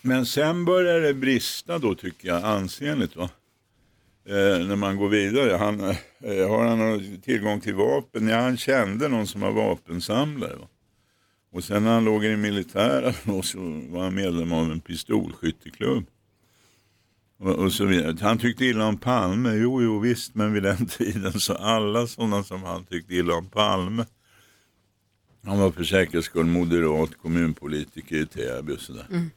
[0.02, 3.16] men sen börjar det brista då tycker jag ansenligt.
[3.16, 3.30] Va?
[4.26, 5.58] Eh, när man går vidare.
[5.58, 8.28] Han, eh, har han tillgång till vapen?
[8.28, 10.56] Ja, han kände någon som var vapensamlare.
[10.56, 10.68] Va?
[11.52, 13.14] Och sen när han låg i det militära
[13.44, 13.60] så
[13.90, 16.06] var han medlem av en pistolskytteklubb.
[17.40, 18.18] Och, och så vidare.
[18.22, 22.44] Han tyckte illa om Palme, jo, jo visst, men vid den tiden så alla sådana
[22.44, 24.06] som han tyckte illa om Palme.
[25.44, 29.08] Han var för säkerhets skull moderat kommunpolitiker i Täby och sådär.
[29.10, 29.30] Mm.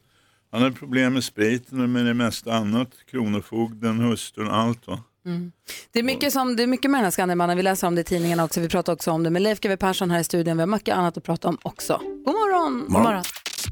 [0.55, 2.89] Han hade problem med spriten och med det mesta annat.
[3.11, 5.01] Kronofogden, hustrun, allt va.
[5.27, 5.53] Mm.
[5.93, 8.01] Det, är mycket som, det är mycket med den här Skandiamannen, vi läser om det
[8.01, 9.31] i tidningarna också, vi pratar också om det.
[9.31, 12.01] Men Leif GW Persson här i studion, vi har mycket annat att prata om också.
[12.25, 12.81] God morgon!
[12.89, 13.23] God morgon.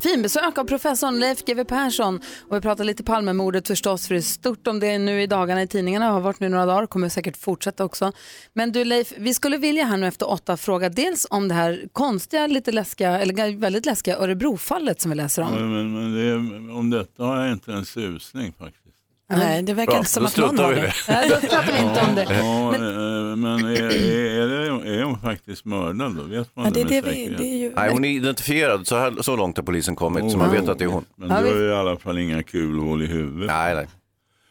[0.03, 2.21] Finbesök av professorn Leif GW Persson.
[2.49, 5.63] Och vi pratar lite Palmemordet förstås, för det är stort om det nu i dagarna
[5.63, 8.13] i tidningarna, har varit nu några dagar, kommer säkert fortsätta också.
[8.53, 11.89] Men du Leif, vi skulle vilja här nu efter åtta fråga dels om det här
[11.93, 15.55] konstiga, lite läskiga, eller väldigt läskiga Örebrofallet som vi läser om.
[15.55, 18.83] Men, Men, men det, om detta har jag inte en susning faktiskt.
[19.29, 20.81] Nej, det verkar Bra, inte som då att någon har det.
[20.81, 20.93] det.
[21.09, 22.35] Nej, då pratar vi inte om det.
[22.39, 26.23] Ja, men, men är, är, är, det, är hon faktiskt mördad då?
[26.23, 27.39] Vet man Ja, det, det är med det vi- säkerhet?
[27.39, 30.39] det är ju- Nej, hon är identifierad, så, här, så långt har polisen kommit, så
[30.39, 31.05] man vet att det är hon.
[31.17, 33.47] Men då är det i alla fall inga kulhål i huvudet.
[33.51, 33.89] Nej, nej.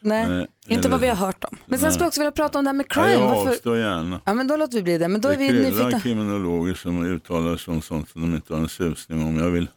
[0.04, 0.28] Nej.
[0.28, 1.56] Nej, Inte vad vi har hört om.
[1.66, 2.04] Men sen skulle Nej.
[2.04, 3.12] jag också vilja prata om det här med crime.
[3.12, 3.50] jag Varför...
[3.50, 4.20] avstår gärna.
[4.24, 5.08] Ja, men då låter vi bli det.
[5.08, 6.00] Men då är det vi kryllar nyfikna.
[6.00, 9.38] kriminologer som uttalar sig om sånt som de inte har en susning om.
[9.38, 9.68] Jag vill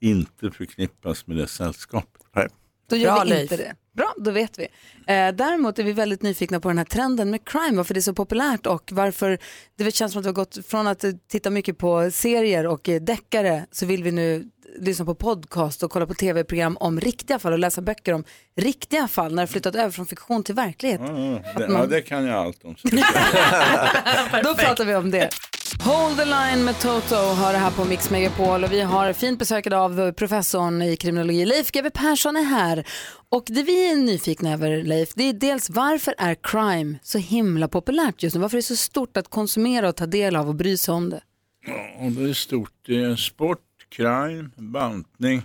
[0.00, 2.22] inte förknippas med det sällskapet.
[2.36, 2.48] Nej.
[2.90, 3.42] Då gör Bra, vi Leif.
[3.42, 3.74] inte det.
[3.98, 4.62] Bra, då vet vi.
[5.06, 8.02] Eh, däremot är vi väldigt nyfikna på den här trenden med crime, varför det är
[8.02, 9.38] så populärt och varför
[9.78, 13.66] det känns som att vi har gått från att titta mycket på serier och deckare
[13.70, 14.44] så vill vi nu
[14.80, 18.24] lyssna på podcast och kolla på tv-program om riktiga fall och läsa böcker om
[18.56, 21.00] riktiga fall när det flyttat över från fiktion till verklighet.
[21.04, 22.74] Ja, ja, det, man- ja, det kan jag allt om.
[24.44, 25.28] Då pratar vi om det.
[25.76, 29.38] Hold the line med Toto har det här på Mix Megapol och vi har fint
[29.38, 32.86] besök av professorn i kriminologi Leif GW Persson är här.
[33.28, 37.68] Och det vi är nyfikna över Leif, det är dels varför är crime så himla
[37.68, 38.42] populärt just nu?
[38.42, 41.10] Varför är det så stort att konsumera och ta del av och bry sig om
[41.10, 41.20] det?
[41.66, 42.72] Ja, det är stort.
[42.86, 45.42] Det är sport, crime, bantning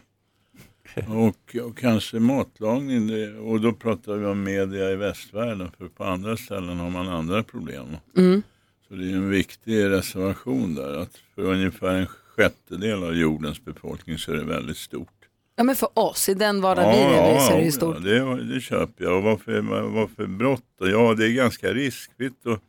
[1.08, 3.08] och, och kanske matlagning.
[3.08, 7.08] Det- Och då pratar vi om media i västvärlden för på andra ställen har man
[7.10, 7.98] andra problem.
[8.18, 8.44] Mm.
[8.88, 14.18] Så det är en viktig reservation där att för ungefär en sjättedel av jordens befolkning
[14.18, 15.10] så är det väldigt stort.
[15.56, 17.96] Ja men för oss, i den vardag vi lever i så är det ju stort.
[17.96, 19.18] Ja, det, det köper jag.
[19.18, 20.66] Och varför, varför brott?
[20.80, 20.90] då?
[20.90, 22.62] Ja, det är ganska riskfritt att,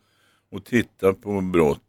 [0.56, 1.80] att titta på brott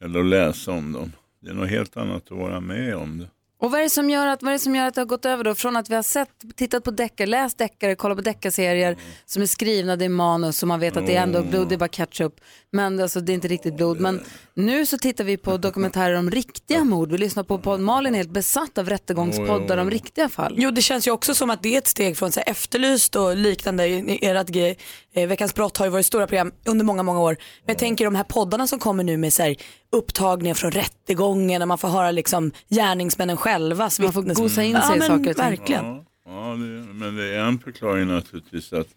[0.00, 1.12] eller att läsa om dem.
[1.40, 3.28] Det är något helt annat att vara med om det.
[3.58, 5.06] Och vad är, det som gör att, vad är det som gör att det har
[5.06, 5.54] gått över då?
[5.54, 8.96] Från att vi har sett, tittat på deckare, läst deckare, kollat på deckarserier
[9.26, 11.74] som är skrivna, det är manus och man vet att det är ändå blod, det
[11.74, 12.32] är bara ketchup.
[12.70, 14.00] Men alltså, det är inte riktigt blod.
[14.00, 14.20] Men
[14.54, 17.12] nu så tittar vi på dokumentärer om riktiga mord.
[17.12, 20.54] Vi lyssnar på, på Malin är helt besatt av rättegångspoddar om riktiga fall.
[20.58, 23.16] Jo det känns ju också som att det är ett steg från så här, Efterlyst
[23.16, 23.84] och liknande.
[23.84, 24.78] Ert grej,
[25.14, 27.36] eh, Veckans brott har ju varit stora program under många, många år.
[27.64, 29.56] Men jag tänker de här poddarna som kommer nu med så här,
[29.92, 33.90] upptagningar från rättegången där man får höra liksom gärningsmännen själva.
[34.00, 35.44] Man får vittnes- gosa in sig ja, i men saker och ting.
[35.44, 35.84] Verkligen.
[35.84, 38.88] Ja, ja det, men det är en förklaring naturligtvis att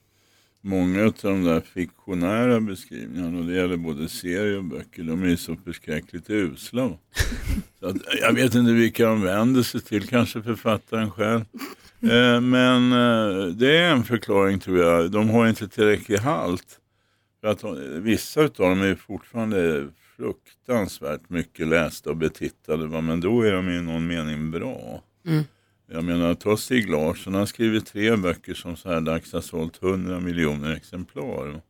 [0.62, 5.36] många av de där fiktionära beskrivningarna, och det gäller både serier och böcker, de är
[5.36, 6.90] så förskräckligt usla.
[7.80, 11.42] Så att, jag vet inte vilka de vänder sig till, kanske författaren själv.
[12.02, 15.12] Eh, men eh, det är en förklaring tror jag.
[15.12, 16.80] De har inte tillräcklig halt.
[17.42, 19.88] För att de, vissa av dem är fortfarande
[20.20, 22.88] fruktansvärt mycket lästa och betittade.
[22.88, 25.04] va, Men då är de i någon mening bra.
[25.26, 25.44] Mm.
[25.92, 29.42] Jag menar, ta Stig Larsson, han har skrivit tre böcker som så här dags har
[29.42, 31.62] sålt 100 miljoner exemplar.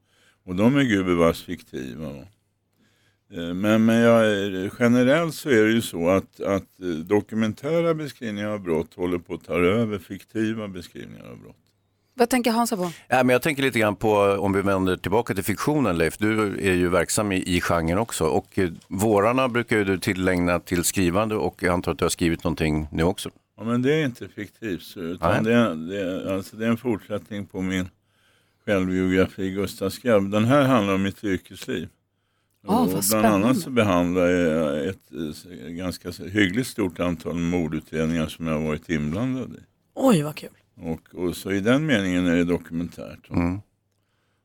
[0.46, 2.14] Och de är gubevars fiktiva.
[2.14, 2.26] va.
[3.34, 4.26] Eh, Men, men jag,
[4.80, 9.34] generellt så är det ju så att, att eh, dokumentära beskrivningar av brott håller på
[9.34, 11.69] att ta över fiktiva beskrivningar av brott.
[12.20, 12.92] Vad tänker Hansa på?
[13.08, 16.42] Ja, men jag tänker lite grann på, om vi vänder tillbaka till fiktionen Leif, du
[16.70, 20.84] är ju verksam i, i genren också och eh, vårarna brukar ju du tillägna till
[20.84, 23.30] skrivande och jag antar att du har skrivit någonting nu också.
[23.58, 26.78] Ja, men det är inte fiktivt, utan det är, det, är, alltså, det är en
[26.78, 27.90] fortsättning på min
[28.66, 30.32] självbiografi Gustav Skabb.
[30.32, 31.90] Den här handlar om mitt yrkesliv.
[32.68, 38.28] Ah, och vad bland annat så behandlar jag ett eh, ganska hyggligt stort antal mordutredningar
[38.28, 39.60] som jag har varit inblandad i.
[39.96, 40.50] Oj, vad kul.
[40.80, 43.30] Och, och så i den meningen är det dokumentärt.
[43.30, 43.60] Mm.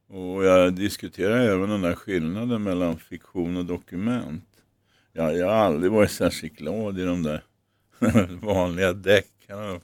[0.08, 4.44] Och jag diskuterar även den där skillnaden mellan fiktion och dokument.
[5.12, 7.42] Jag, jag har aldrig varit särskilt glad i de där
[8.42, 9.80] vanliga deckarna.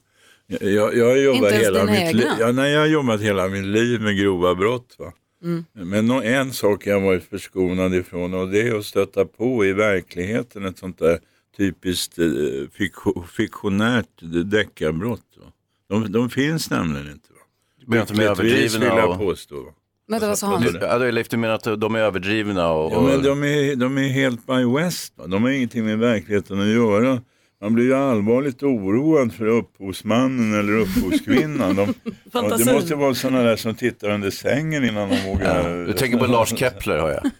[0.46, 3.64] Jag, jag, jag, har jobbat hela mitt li- ja, nej, jag har jobbat hela mitt
[3.64, 4.96] liv med grova brott.
[4.98, 5.12] Va?
[5.42, 5.64] Mm.
[5.72, 9.72] Men nå- en sak jag varit förskonad ifrån och det är att stöta på i
[9.72, 11.18] verkligheten ett sånt där
[11.56, 12.26] typiskt eh,
[12.72, 14.08] fiktion, fiktionärt
[14.44, 15.36] deckarbrott.
[15.40, 15.52] Va?
[15.90, 17.28] De, de finns nämligen inte.
[17.32, 17.40] Va?
[17.86, 19.54] Men att de är Lyckligtvis vill överdrivna jag och- påstå.
[19.62, 19.70] Va?
[20.08, 20.62] Vänta, vad sa han?
[20.62, 22.68] Du, ja, du, Leif, du menar att de är överdrivna?
[22.72, 25.12] Och, Ja, men de är, de är helt by west.
[25.16, 25.26] Va?
[25.26, 27.20] De har ingenting med verkligheten att göra.
[27.62, 31.76] Man blir ju allvarligt oroad för upphovsmannen eller upphovskvinnan.
[31.76, 31.94] De,
[32.32, 35.70] ja, det måste vara sådana där som tittar under sängen innan de vågar.
[35.78, 37.22] Ja, du tänker på Lars Kepler har jag.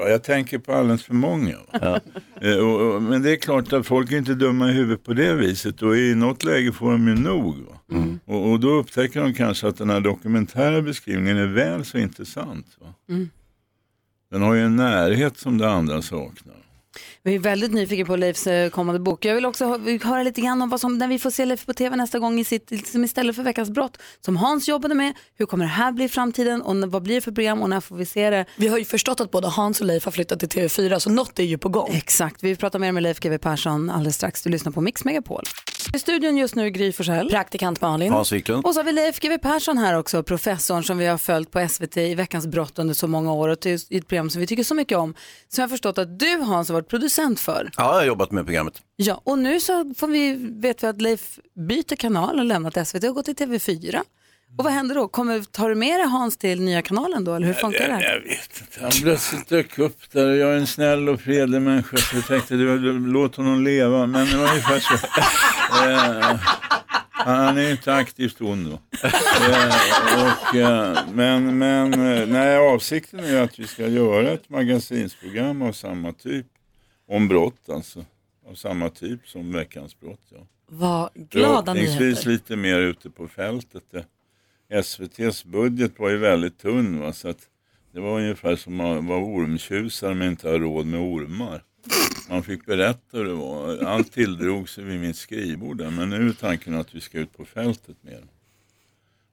[0.00, 1.56] Ja, jag tänker på alldeles för många.
[1.72, 2.00] va.
[2.40, 5.12] Eh, Och, och, men det är klart att folk är inte dumma i huvudet på
[5.12, 7.56] det viset och i något läge får de ju nog.
[7.58, 7.76] Va?
[8.24, 12.66] Och, och då upptäcker de kanske att den här dokumentära beskrivningen är väl så intressant.
[13.08, 13.28] Mm.
[14.30, 16.56] Den har ju en närhet som det andra saknar.
[17.22, 19.24] Vi är väldigt nyfikna på Leifs eh, kommande bok.
[19.24, 21.66] Jag vill också hö- höra lite grann om vad som, när vi får se Leif
[21.66, 25.12] på tv nästa gång i sitt, liksom istället för Veckans brott, som Hans jobbade med.
[25.38, 27.80] Hur kommer det här bli i framtiden och vad blir det för program och när
[27.80, 28.44] får vi se det?
[28.56, 31.38] Vi har ju förstått att både Hans och Leif har flyttat till TV4 så något
[31.38, 31.90] är ju på gång.
[31.92, 34.42] Exakt, vi pratar mer med Leif GW Persson alldeles strax.
[34.42, 35.44] Du lyssnar på Mix Megapol.
[35.94, 37.30] I studion just nu Gry Forssell.
[37.30, 38.12] Praktikant Malin.
[38.12, 38.64] Hans Wiklund.
[38.64, 41.68] Och så har vi Leif GW Persson här också, professorn som vi har följt på
[41.68, 44.64] SVT i Veckans brott under så många år och i ett program som vi tycker
[44.64, 45.14] så mycket om.
[45.48, 47.70] Som jag har förstått att du Hans har varit producent för.
[47.76, 48.82] Ja, jag har jobbat med programmet.
[48.96, 53.04] Ja, och nu så får vi, vet vi att Leif byter kanal och lämnat SVT
[53.04, 54.00] och gått till TV4.
[54.56, 55.08] Och vad händer då?
[55.08, 58.04] Kommer, tar du med dig Hans till nya kanalen då, eller hur funkar det?
[58.04, 58.80] Jag, jag vet inte.
[58.80, 62.26] Han plötsligt dök upp där och jag är en snäll och fredlig människa så jag
[62.26, 64.06] tänkte du, låt honom leva.
[64.06, 64.94] Men det var ungefär så.
[65.86, 66.36] Eh,
[67.10, 68.78] han är inte aktivt ond då.
[69.02, 69.74] Eh,
[70.24, 75.72] och, eh, men men eh, nej, avsikten är att vi ska göra ett magasinsprogram av
[75.72, 76.46] samma typ.
[77.08, 78.04] Om brott alltså.
[78.50, 80.20] Av samma typ som Veckans brott.
[80.30, 80.46] Ja.
[80.66, 82.28] Vad glada nyheter.
[82.28, 83.82] lite mer ute på fältet.
[83.92, 84.04] Det-
[84.70, 87.00] SVTs budget var ju väldigt tunn.
[87.00, 87.12] Va?
[87.12, 87.48] Så att
[87.92, 91.64] det var ungefär som att vara ormtjusare men inte ha råd med ormar.
[92.28, 93.78] Man fick berätta hur det var.
[93.84, 95.90] Allt tilldrog sig vid mitt skrivbord där.
[95.90, 98.24] Men nu är tanken att vi ska ut på fältet mer.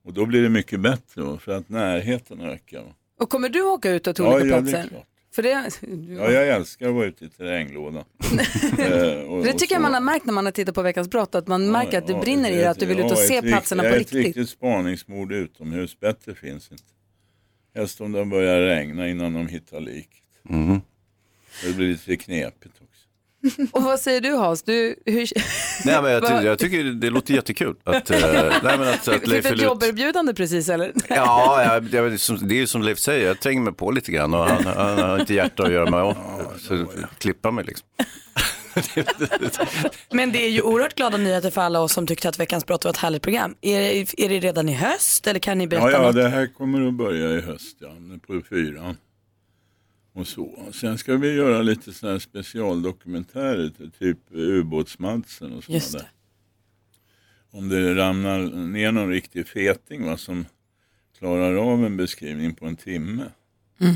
[0.03, 1.38] Och då blir det mycket bättre va?
[1.39, 2.81] för att närheten ökar.
[2.83, 2.93] Va?
[3.19, 4.89] Och kommer du åka ut till Ja, olika ja, det är platser?
[4.89, 5.07] klart.
[5.38, 5.71] För det,
[6.15, 8.03] Ja, jag älskar att vara ute i terränglådan.
[8.79, 11.47] Eh, det tycker jag man har märkt när man har tittat på Veckans brott, att
[11.47, 13.15] man märker att det Ja, brinner i är ett- att du vill ut och ja,
[13.15, 14.25] se ett rikt- platserna ja, på Ett riktigt.
[14.25, 16.83] riktigt spaningsmord utomhus, bättre finns inte.
[17.75, 20.23] Helst om det börjar regna innan de hittar liket.
[20.43, 20.81] Mhm.
[21.63, 22.96] Det blir lite knepigt också.
[23.71, 24.63] Och vad säger du Hans?
[24.63, 25.27] Du, hur...
[25.85, 27.75] Nej, men jag, jag tycker det låter jättekul.
[27.83, 28.19] Att, eh,
[28.63, 30.91] nej, men att, att Fick Leif du ett jobberbjudande precis eller?
[31.09, 33.91] Ja, ja det, är som, det är ju som Leif säger, jag tränger mig på
[33.91, 36.15] lite grann och han, han har inte hjärta att göra mig av.
[36.59, 36.85] Så
[37.17, 37.88] klippa mig liksom.
[40.11, 42.83] Men det är ju oerhört glada nyheter för alla oss som tyckte att Veckans brott
[42.83, 43.55] var ett härligt program.
[43.61, 46.15] Är, det- är det redan i höst eller kan ni berätta Ja, ja, något?
[46.15, 47.88] det här kommer att börja i höst, ja,
[48.27, 48.97] på fyran.
[50.18, 50.72] Och så.
[50.74, 56.11] Sen ska vi göra lite sådana här specialdokumentärer, typ ubåtsmatsen och sådana där.
[57.51, 60.45] Om det ramlar ner någon riktig feting va, som
[61.18, 63.32] klarar av en beskrivning på en timme.
[63.80, 63.95] Mm.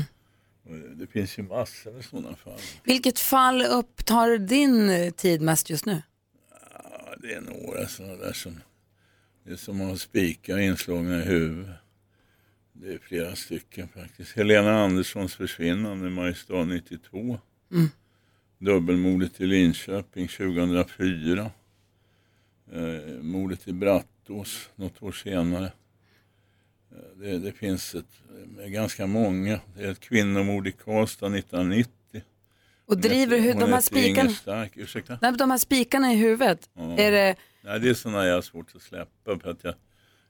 [0.94, 2.60] Det finns ju massor med sådana fall.
[2.84, 6.02] Vilket fall upptar din tid mest just nu?
[6.50, 8.60] Ja, det är några sådana där som,
[9.44, 11.76] det är som att ha spikar inslagna i huvudet.
[12.72, 14.36] Det är flera stycken faktiskt.
[14.36, 17.38] Helena Anderssons försvinnande i Mariestad 92.
[17.72, 17.88] Mm.
[18.58, 21.50] Dubbelmordet i Linköping 2004.
[22.72, 25.72] Eh, mordet i Brattås något år senare.
[26.92, 28.04] Eh, det, det finns ett,
[28.60, 29.60] eh, ganska många.
[29.76, 31.92] Det är ett kvinnomord i Karlstad 1990.
[32.86, 34.30] Och driver hur, de här spikarna,
[35.22, 36.98] nej, de här spikarna i huvudet, Ja.
[36.98, 39.74] är det, Nej, det är sådana jag har svårt att släppa för att jag,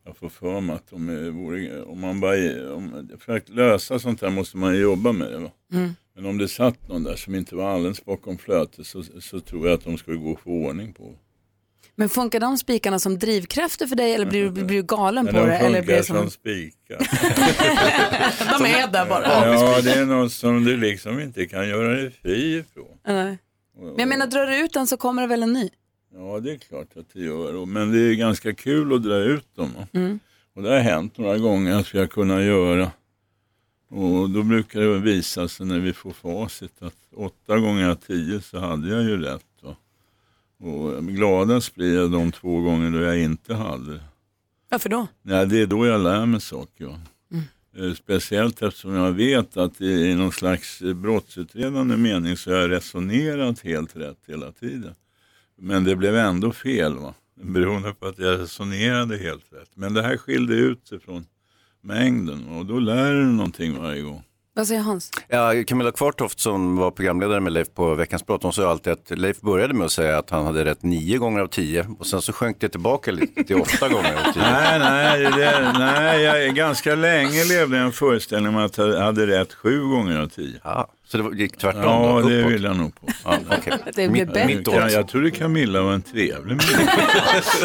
[0.04, 4.22] jag får för mig att de vore, om man bara, om, för att lösa sånt
[4.22, 5.38] här måste man jobba med det.
[5.38, 5.50] Va?
[5.72, 5.94] Mm.
[6.14, 9.68] Men om det satt någon där som inte var alldeles bakom flötet så, så tror
[9.68, 11.14] jag att de skulle gå och få ordning på.
[11.94, 15.32] Men funkar de spikarna som drivkrafter för dig eller blir du, blir du galen på
[15.32, 15.56] de det?
[15.56, 16.16] Eller blir det som...
[16.16, 16.98] som spikar.
[18.58, 19.24] De är där bara.
[19.24, 22.98] Ja, det är något som du liksom inte kan göra dig fri ifrån.
[23.06, 23.38] Nej.
[23.80, 25.70] Men jag menar, drar du ut den så kommer det väl en ny?
[26.14, 27.66] Ja, det är klart att det gör.
[27.66, 29.70] Men det är ganska kul att dra ut dem.
[29.92, 30.18] Mm.
[30.54, 32.90] Och det har hänt några gånger att vi har kunnat göra.
[33.88, 38.40] Och då brukar det visa sig när vi får facit att åtta gånger av tio
[38.40, 39.44] så hade jag ju rätt.
[39.62, 39.76] Va?
[40.58, 44.00] Och gladast blir jag de två gånger då jag inte hade.
[44.68, 45.06] Varför då?
[45.22, 46.86] Nej, det är då jag lär mig saker.
[46.86, 47.00] Va?
[47.76, 52.70] Eh, Speciellt eftersom jag vet att i i någon slags brottsutredande mening så har jag
[52.70, 54.94] resonerat helt rätt hela tiden.
[55.64, 57.14] Men det blev ändå fel va?
[57.34, 59.70] beroende på att jag resonerade helt rätt.
[59.74, 61.26] Men det här skilde ut sig från
[61.80, 64.22] mängden och då lär du någonting varje gång.
[64.54, 65.10] Vad säger Hans?
[65.28, 69.10] Ja, Camilla Kvartoft som var programledare med Leif på Veckans brott, hon sa alltid att
[69.18, 72.22] Leif började med att säga att han hade rätt nio gånger av tio och sen
[72.22, 74.42] så sjönk det tillbaka lite till åtta gånger av tio.
[74.42, 79.26] Nej, nej, det, nej jag, ganska länge levde jag en föreställning om att jag hade
[79.26, 80.60] rätt sju gånger av tio.
[80.64, 81.82] Ja, så det gick tvärtom?
[81.82, 83.06] Ja, då, det vill jag nog på.
[83.24, 83.78] Ja, okay.
[83.94, 84.46] Det blev bättre.
[84.46, 86.80] mitt Ja, jag trodde Camilla var en trevlig människa.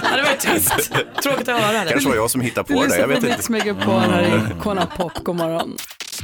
[0.04, 0.94] Ja, det var trist.
[1.24, 1.90] Tråkigt att höra det.
[1.92, 3.52] kanske var jag som hittade Du på det, lyssnar jag på vet Mix inte.
[3.52, 5.12] Megapol här i Icona Pop.
[5.24, 5.78] God morgon.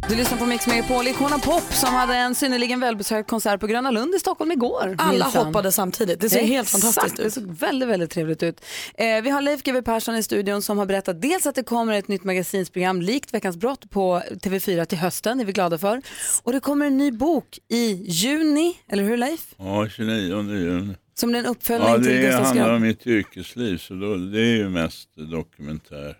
[0.10, 1.08] Du lyssnar på Mix Megapol.
[1.08, 4.96] Icona Pop som hade en synnerligen välbesökt konsert på Gröna Lund i Stockholm igår.
[4.98, 5.46] Alla minsann.
[5.46, 6.20] hoppade samtidigt.
[6.22, 7.34] Det ser helt Exakt, fantastiskt Det ut.
[7.34, 8.66] såg väldigt, väldigt trevligt ut.
[8.98, 11.94] Eh, vi har Leif GW Persson i studion som har berättat dels att det kommer
[11.94, 16.02] ett nytt magasinsprogram likt Veckans brott på TV4 till hösten, det är vi glada för.
[16.44, 19.46] Och det kommer en ny bok i juni, eller hur Leif?
[19.58, 20.94] Ja, 29 juni.
[21.16, 22.76] Som en uppföljning Ja, till det Gustav handlar Skrabb.
[22.76, 26.18] om mitt yrkesliv, så då, det är ju mest dokumentär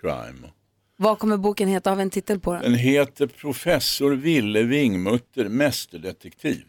[0.00, 0.48] crime.
[0.98, 1.90] Vad kommer boken heta?
[1.90, 2.62] Har vi en titel på den?
[2.62, 6.64] Den heter Professor Ville Vingmutter mästerdetektiv.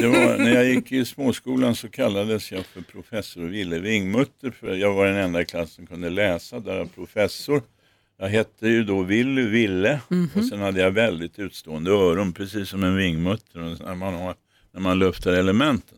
[0.00, 4.74] Det var, när jag gick i småskolan så kallades jag för professor Ville Vingmutter för
[4.74, 7.62] jag var den enda i klassen som kunde läsa, där jag professor.
[8.18, 10.00] Jag hette ju då Willy Ville
[10.34, 14.34] och sen hade jag väldigt utstående öron, precis som en vingmutter när man, har,
[14.72, 15.97] när man luftar elementen.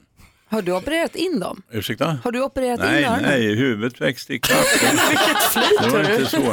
[0.51, 1.62] Har du opererat in dem?
[1.72, 2.18] Ursäkta?
[2.24, 3.22] Har du opererat Nej, in öronen?
[3.22, 4.57] nej, huvudet växte ikapp.
[5.11, 6.53] Vilket flyt, Det var inte så.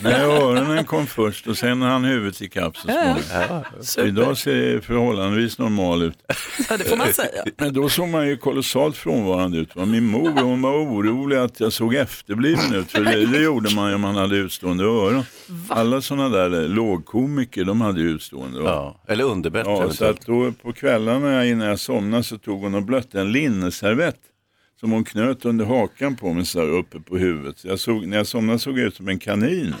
[0.00, 3.64] Nej, öronen kom först och sen hann huvudet ikapp så Ja, småningom.
[3.80, 4.08] super.
[4.08, 6.18] Idag ser det förhållandevis normal ut.
[6.68, 7.44] Ja, det får man säga.
[7.56, 9.76] Men då såg man ju kolossalt frånvarande ut.
[9.76, 9.84] va.
[9.84, 12.90] Min mor hon var orolig att jag såg efterbliven ut.
[12.92, 15.22] För det, det gjorde man ju om man hade utstående öron.
[15.68, 18.68] Alla sådana där lågkomiker de hade utstående öron.
[18.68, 22.74] Ja, eller underbett Ja, så att då på kvällarna innan jag somnade så tog hon
[22.74, 24.20] och blötte en linneservett
[24.80, 27.58] som hon knöt under hakan på mig så här uppe på huvudet.
[27.58, 29.74] Så jag såg, när jag somnade såg jag ut som en kanin.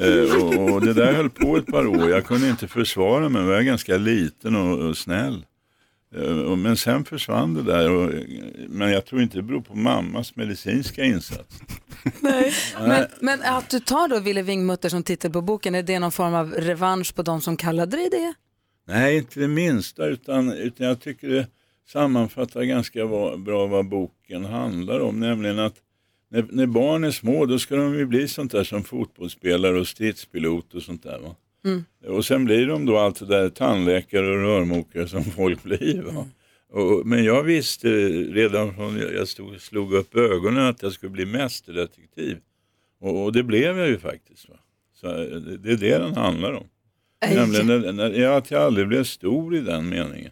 [0.00, 2.10] Eh, och, och det där höll på ett par år.
[2.10, 3.42] Jag kunde inte försvara mig.
[3.42, 5.46] Jag var ganska liten och, och snäll.
[6.16, 7.90] Eh, Men sen försvann det där.
[7.90, 8.12] Och,
[8.68, 11.60] men jag tror inte det beror på mammas medicinska insats.
[12.20, 16.12] Men, men att du tar då Ville Wingmutter som titel på boken, är det någon
[16.12, 18.34] form av revansch på de som kallade dig det?
[18.86, 21.46] Nej, inte det minsta, utan, utan jag tycker det
[21.86, 23.06] sammanfattar ganska
[23.36, 25.20] bra vad boken handlar om.
[25.20, 25.74] Nämligen att
[26.28, 29.88] när, när barn är små då ska de ju bli sånt där som fotbollsspelare och
[29.88, 31.18] stridspilot och sånt där.
[31.18, 31.36] Va?
[31.64, 31.84] Mm.
[32.06, 36.02] Och sen blir de då allt det där tandläkare och rörmokare som folk blir.
[36.02, 36.26] Va?
[36.70, 41.26] Och, men jag visste redan från jag stod, slog upp ögonen att jag skulle bli
[41.26, 42.38] mästerdetektiv.
[43.00, 44.48] Och, och det blev jag ju faktiskt.
[44.48, 44.56] Va?
[44.94, 46.66] Så eh, det, det är det den handlar om.
[47.34, 50.30] Nämligen när, när, att jag aldrig blev stor i den meningen.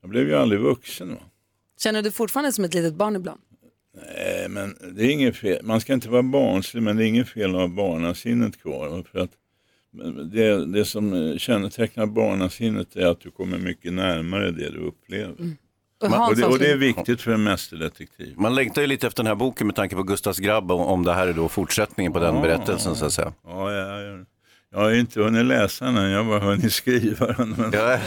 [0.00, 1.08] Jag blev ju aldrig vuxen.
[1.14, 1.20] Va?
[1.80, 3.40] Känner du fortfarande som ett litet barn ibland?
[4.16, 5.64] Nej, men det är inget fel.
[5.64, 8.88] Man ska inte vara barnslig, men det är inget fel att ha barnasinnet kvar.
[8.88, 9.02] va?
[9.12, 9.30] För att
[10.32, 15.34] det, det som kännetecknar barnasinnet är att du kommer mycket närmare det du upplever.
[16.02, 18.34] Och Man, och, det, och det är viktigt för en mästerdetektiv.
[18.36, 21.12] Man längtar ju lite efter den här boken med tanke på Gustavs grabb om det
[21.14, 22.40] här är då fortsättningen på den Ja.
[22.42, 23.32] berättelsen så att säga.
[23.44, 24.26] Ja, jag, jag,
[24.72, 27.50] jag har inte hunnit läsa den än, jag har bara hunnit skriva den.
[27.58, 28.00] Men det,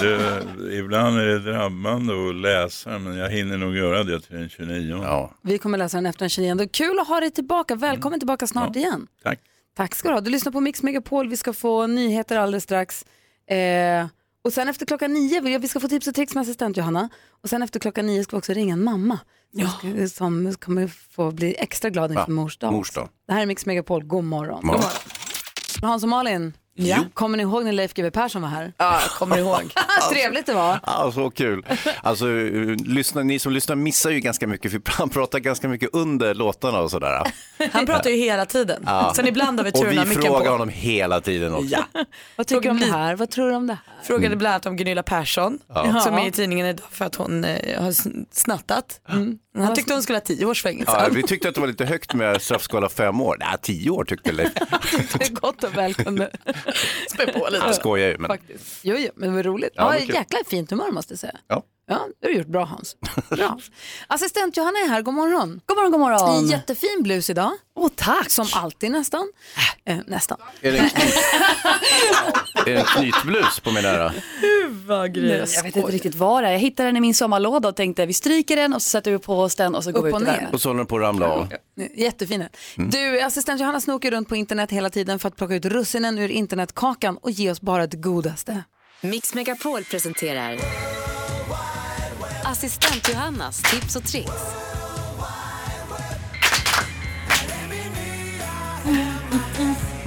[0.00, 4.48] det, ibland är det drabbande att läsa men jag hinner nog göra det till den
[4.48, 5.00] 29.
[5.02, 5.34] Ja.
[5.42, 6.68] Vi kommer läsa den efter den 29.
[6.72, 7.74] Kul att ha dig tillbaka.
[7.74, 9.06] Välkommen tillbaka snart igen.
[9.22, 9.38] Tack.
[9.76, 10.20] Tack ska du ha.
[10.20, 11.28] Du lyssnar på Mix Megapol.
[11.28, 13.04] Vi ska få nyheter alldeles strax.
[13.50, 14.06] Eh,
[14.44, 17.08] och sen efter klockan nio, vi- vi ska få tips och tricks med assistent Johanna.
[17.42, 19.18] Och sen efter klockan nio ska vi också ringa en mamma.
[19.54, 22.72] Som, ska, som kommer få bli extra glad inför Ja, mors dag.
[22.72, 23.08] mors dag.
[23.26, 24.04] Det här är Mix Megapol.
[24.04, 24.66] God morgon.
[24.66, 24.82] Morgon.
[25.82, 26.52] Hans och Malin,
[26.86, 26.98] Ja.
[27.14, 28.72] Kommer ni ihåg när Leif GW Persson var här?
[28.76, 29.72] Ja, kommer ihåg.
[30.12, 30.80] Trevligt det var.
[30.86, 31.66] Ja, så kul.
[32.02, 35.90] Alltså, eh, lyssna, ni som lyssnar missar ju ganska mycket, för han pratar ganska mycket
[35.92, 37.32] under låtarna och sådär.
[37.72, 38.82] Han pratar ju hela tiden.
[38.86, 39.12] Ja.
[39.16, 40.50] Sen ibland har vi Och turen vi att micken frågar på.
[40.50, 41.66] honom hela tiden också.
[41.94, 42.04] Ja.
[42.36, 43.16] Vad tycker du om det här?
[43.16, 44.04] Vad tror du om det här?
[44.04, 46.00] Frågade bland annat om Gunilla Persson Ja.
[46.00, 49.00] som är i tidningen idag för att hon eh, har sn- snattat.
[49.08, 49.38] Mm.
[49.58, 50.92] Han tyckte hon skulle ha tio års fängelse.
[50.98, 53.36] Ja, vi tyckte att det var lite högt med straffskala fem år.
[53.40, 54.52] Nej, tio år tyckte Leif.
[54.54, 56.30] Det är gott och väl kunde
[57.14, 58.18] spä på Jag skojar ju.
[58.18, 58.28] Men...
[58.28, 58.80] Faktiskt.
[58.82, 59.72] Jo, jo, men det var roligt.
[59.74, 60.14] Ja, Ja, det var kul.
[60.14, 61.38] jäkla fint humör måste jag säga.
[61.48, 61.62] Ja.
[61.92, 62.96] Ja, det har du gjort bra Hans.
[63.30, 63.58] Bra.
[64.06, 65.60] Assistent Johanna är här, god morgon.
[65.66, 66.44] God morgon, god morgon.
[66.44, 67.52] I jättefin blus idag.
[67.76, 68.30] Åh, tack.
[68.30, 69.32] Som alltid nästan.
[69.84, 70.38] Eh, nästan.
[70.60, 71.14] Är det en, knyt...
[72.66, 74.12] är det en knytblus på min ära?
[74.86, 76.52] Vad Nej, jag vet inte riktigt vad det är.
[76.52, 79.18] Jag hittade den i min sommarlåda och tänkte vi stryker den och så sätter vi
[79.18, 80.32] på oss den och så går Upp vi ut och i ner.
[80.32, 80.54] värmen.
[80.54, 81.48] Och så håller den på att ramla av.
[81.96, 82.48] Jättefina.
[82.76, 82.90] Mm.
[82.90, 86.28] Du, assistent Johanna snokar runt på internet hela tiden för att plocka ut russinen ur
[86.28, 88.64] internetkakan och ge oss bara det godaste.
[89.00, 90.56] Mix Megapol presenterar
[92.50, 94.32] Assistent Johannas tips och tricks.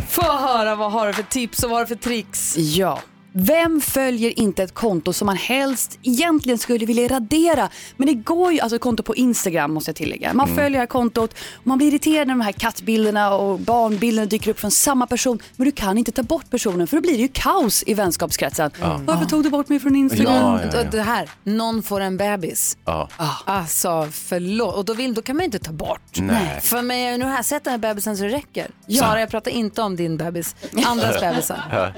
[0.09, 2.57] Få höra vad har du för tips och vad har du för tricks?
[2.57, 2.99] Ja.
[3.36, 7.69] Vem följer inte ett konto som man helst egentligen skulle vilja radera?
[7.97, 10.34] Men det går ju, alltså ett konto på Instagram måste jag tillägga.
[10.34, 10.55] Man Mm.
[10.55, 14.51] följer det här kontot och man blir irriterad när de här kattbilderna och barnbilderna dyker
[14.51, 15.39] upp från samma person.
[15.55, 18.71] Men du kan inte ta bort personen för då blir det ju kaos i vänskapskretsen.
[19.05, 20.34] Varför tog du bort mig från Instagram?
[20.36, 20.84] Ja, ja, ja.
[20.91, 22.77] Det här, någon får en bebis.
[22.86, 23.09] Ja.
[23.45, 26.01] Alltså förlåt, och då, vill, då kan man ju inte ta bort.
[26.15, 26.61] Nej.
[26.61, 28.67] För mig, nu har jag sett den här bebisen så det räcker.
[28.88, 29.03] Ja.
[29.03, 30.55] Sara, jag pratar inte om din bebis,
[30.86, 31.93] andras bebisar.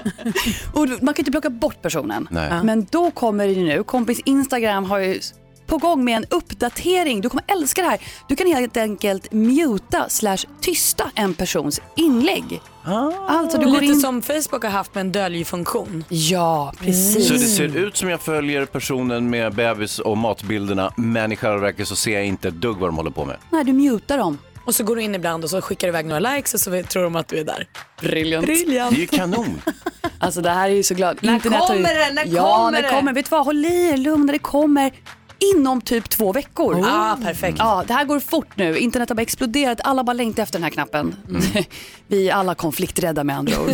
[0.72, 2.28] Och man kan inte plocka bort personen.
[2.30, 2.62] Nej.
[2.64, 5.20] Men då kommer det nu, kompis Instagram har ju
[5.66, 7.20] på gång med en uppdatering.
[7.20, 8.00] Du kommer älska det här.
[8.28, 12.60] Du kan helt enkelt muta slash tysta en persons inlägg.
[13.28, 14.00] Alltså du går Lite in...
[14.00, 16.04] som Facebook har haft med en döljfunktion.
[16.08, 17.28] Ja, precis.
[17.28, 21.58] Så det ser ut som jag följer personen med bebis och matbilderna, men i själva
[21.58, 23.36] verket så ser jag inte ett dugg vad de håller på med.
[23.50, 24.38] Nej, du mutar dem.
[24.66, 26.82] Och så går du in ibland och så skickar du iväg några likes och så
[26.82, 27.66] tror de att du är där.
[28.00, 28.46] Brilliant.
[28.46, 28.90] Briljant.
[28.90, 29.60] Det är ju kanon.
[30.18, 31.18] Alltså det här är ju så glad.
[31.20, 32.14] När Internet har ju- kommer det?
[32.14, 32.88] När ja, kommer när det?
[32.88, 33.12] kommer.
[33.12, 34.92] Vet du vad, håll i er, lugna, det kommer
[35.54, 36.84] inom typ två veckor.
[36.88, 37.58] Ah, perfekt.
[37.58, 38.78] Ja, det här går fort nu.
[38.78, 39.80] Internet har bara exploderat.
[39.84, 41.16] Alla bara längtar efter den här knappen.
[42.06, 43.70] Vi är alla konflikträdda med andra ord.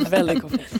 [0.10, 0.74] Väldigt konflikt.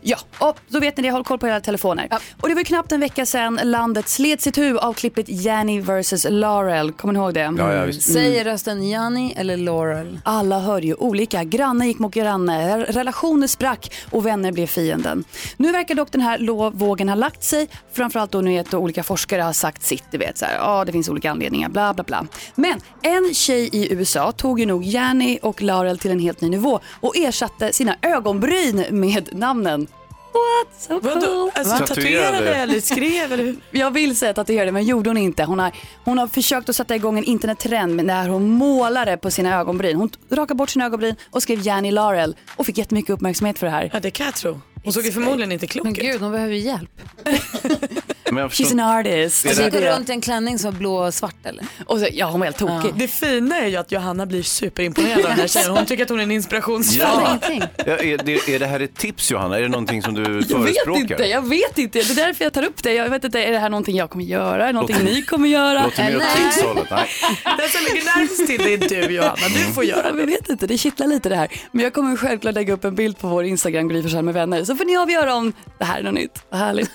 [0.00, 1.10] Ja, och då vet ni det.
[1.10, 2.08] Håll koll på era telefoner.
[2.40, 5.80] Och det var ju knappt en vecka sedan landet slet sitt huvud av klippet Janny
[5.80, 6.92] vs Laurel.
[6.92, 7.54] Kommer ni ihåg det?
[7.58, 8.12] Ja, ja, visst.
[8.12, 10.20] Säger rösten Janni eller Laurel?
[10.24, 11.44] Alla hörde ju olika.
[11.44, 15.24] Granne gick mot granne, relationer sprack och vänner blev fienden.
[15.56, 17.68] Nu verkar dock den här vågen ha lagt sig.
[17.92, 20.04] Framförallt då nu att olika forskare har sagt sitt.
[20.10, 22.26] Du vet, så här, ja, det finns olika anledningar, bla bla bla.
[22.54, 26.48] Men en tjej i USA tog ju nog Janny och Laurel till en helt ny
[26.48, 29.86] nivå och ersatte sina ögonbryn med namnen.
[30.34, 30.80] What?
[30.82, 31.10] So cool.
[31.20, 31.50] Vadå?
[31.54, 31.86] Alltså, Va?
[31.86, 33.56] tatuerade eller skrev eller hur?
[33.70, 35.44] Jag vill säga tatuerade men gjorde hon inte.
[35.44, 35.72] Hon har,
[36.04, 39.96] hon har försökt att sätta igång en internettrend när hon målade på sina ögonbryn.
[39.96, 43.72] Hon rakade bort sina ögonbryn och skrev Janny Laurel och fick jättemycket uppmärksamhet för det
[43.72, 43.90] här.
[43.92, 44.60] Ja, det kan jag tro.
[44.84, 46.00] Hon såg ju förmodligen inte klok Men ut.
[46.02, 46.90] gud, hon behöver hjälp.
[48.30, 48.80] Men jag She's förstår...
[48.80, 49.46] an artist.
[49.46, 51.64] Alltså, det- gick runt i en klänning som var blå och svart eller?
[51.86, 52.92] Och så, ja, hon var helt tokig.
[52.96, 55.70] Det fina är ju att Johanna blir superimponerad av den här tjejen.
[55.70, 57.38] Hon tycker att hon är en inspirationskälla.
[57.48, 57.66] Ja.
[57.86, 59.58] Ja, är, det, är det här ett tips Johanna?
[59.58, 61.00] Är det någonting som du Jag vet förespråkar?
[61.00, 61.98] inte, jag vet inte.
[61.98, 62.92] Det är därför jag tar upp det.
[62.92, 64.62] Jag vet inte, är det här någonting jag kommer göra?
[64.62, 65.84] Är det någonting ni kommer göra?
[65.84, 66.86] Låter mer åt Eller?
[66.90, 67.08] Nej.
[67.58, 69.48] Den som ligger närmast till det är du Johanna.
[69.54, 70.26] Du får göra Jag det.
[70.26, 71.48] vet inte, det kittlar lite det här.
[71.72, 74.64] Men jag kommer självklart lägga upp en bild på vår Instagram, Gry med vänner.
[74.64, 76.42] Så får ni avgöra om det här är något nytt.
[76.50, 76.90] Vad härligt.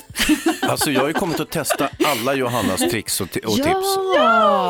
[0.62, 3.98] Alltså jag kommit att testa alla Johannas tricks och, och tips.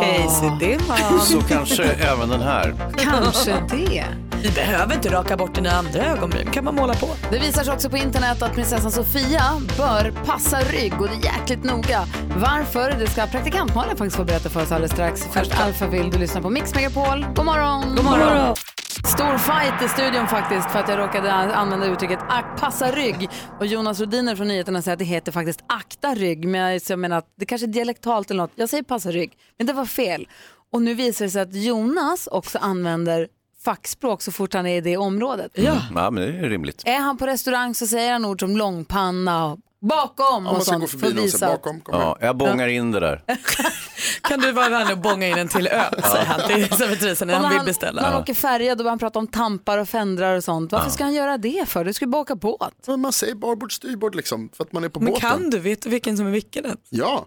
[0.01, 1.19] Hej, så det var...
[1.19, 2.75] Så kanske även den här.
[2.97, 4.05] Kanske det.
[4.43, 6.51] Vi behöver inte raka bort dina andra ögonbryn.
[6.51, 7.09] kan man måla på.
[7.31, 9.43] Det visar sig också på internet att prinsessan Sofia
[9.77, 12.07] bör passa rygg och det är jäkligt noga.
[12.35, 12.95] Varför?
[12.99, 15.23] Det ska praktikant Malin faktiskt få berätta för oss alldeles strax.
[15.31, 17.25] Först Alfa vill du lyssna på Mix Megapol.
[17.35, 17.95] God morgon!
[17.95, 18.55] God morgon!
[19.03, 22.19] Stor fight i studion faktiskt för att jag råkade använda uttrycket
[22.59, 23.29] passa rygg.
[23.59, 26.47] Och Jonas Rodiner från nyheterna säger att det heter faktiskt akta rygg.
[26.47, 28.51] Men jag, så jag menar att det kanske är dialektalt eller något.
[28.55, 30.27] Jag säger passa rygg, men det var fel.
[30.71, 33.27] Och nu visar det sig att Jonas också använder
[33.63, 35.51] fackspråk så fort han är i det området.
[35.55, 35.77] Ja.
[35.95, 36.83] ja, men det är rimligt.
[36.85, 40.89] Är han på restaurang så säger han ord som långpanna och bakom Om och sånt.
[40.89, 41.47] för att visa.
[41.47, 41.81] bakom.
[41.81, 43.23] Kom Ja, jag bångar in det där.
[44.21, 47.35] Kan du vara vänlig och bånga in en till öl, säger han till servitrisen när
[47.35, 48.01] han vill beställa.
[48.01, 50.71] När han åker färja då börjar han prata om tampar och fendrar och sånt.
[50.71, 50.91] Varför Ja.
[50.91, 51.83] ska han göra det för?
[51.85, 52.73] Du ska ju bara åka båt.
[52.87, 55.29] Men man säger barbord styrbord liksom, för att man är på Men båten.
[55.29, 55.59] kan du?
[55.59, 56.77] Vet du vilken som är vilken?
[56.89, 57.25] Ja.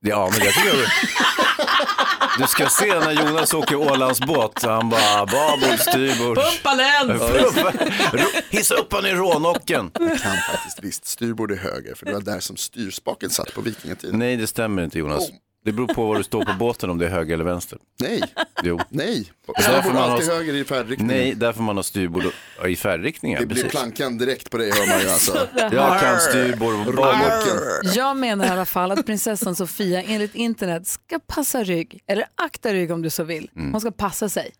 [0.00, 0.76] Ja, men jag tycker jag...
[2.38, 4.62] Du ska se när Jonas åker Ålandsbåt.
[4.62, 6.36] Han bara, babord, styrbord.
[6.36, 7.20] Pumpa den!
[8.50, 9.90] Hissa upp han i rånocken.
[9.94, 13.60] Jag kan faktiskt visst, styrbord är höger för det var där som styrspaken satt på
[13.60, 14.18] vikingatiden.
[14.18, 15.28] Nej, det stämmer inte Jonas.
[15.64, 17.78] Det beror på var du står på båten om det är höger eller vänster.
[18.00, 18.22] Nej,
[18.62, 18.80] Jo.
[18.88, 19.32] nej.
[19.58, 21.08] Därför man alltid har- höger i färdriktning.
[21.08, 22.24] Nej, därför man har styrbord
[22.60, 23.40] och- i färdriktningar.
[23.40, 23.70] Det blir precis.
[23.80, 25.48] plankan direkt på dig hör man ju alltså.
[25.72, 27.94] Jag kan styrbord och babord.
[27.94, 32.72] Jag menar i alla fall att prinsessan Sofia enligt internet ska passa rygg, eller akta
[32.72, 33.50] rygg om du så vill.
[33.56, 33.72] Mm.
[33.72, 34.50] Hon ska passa sig.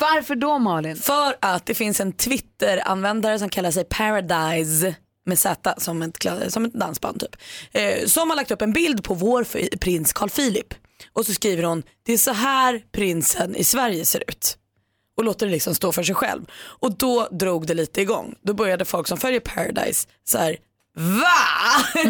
[0.00, 0.96] Varför då Malin?
[0.96, 4.94] För att det finns en Twitter-användare som kallar sig Paradise
[5.28, 7.36] med Z som ett, som ett dansband typ.
[7.72, 10.74] Eh, som har lagt upp en bild på vår prins Carl Philip.
[11.12, 14.58] Och så skriver hon, det är så här prinsen i Sverige ser ut.
[15.16, 16.46] Och låter det liksom stå för sig själv.
[16.54, 18.34] Och då drog det lite igång.
[18.42, 20.56] Då började folk som följer Paradise så här
[20.98, 22.02] Va?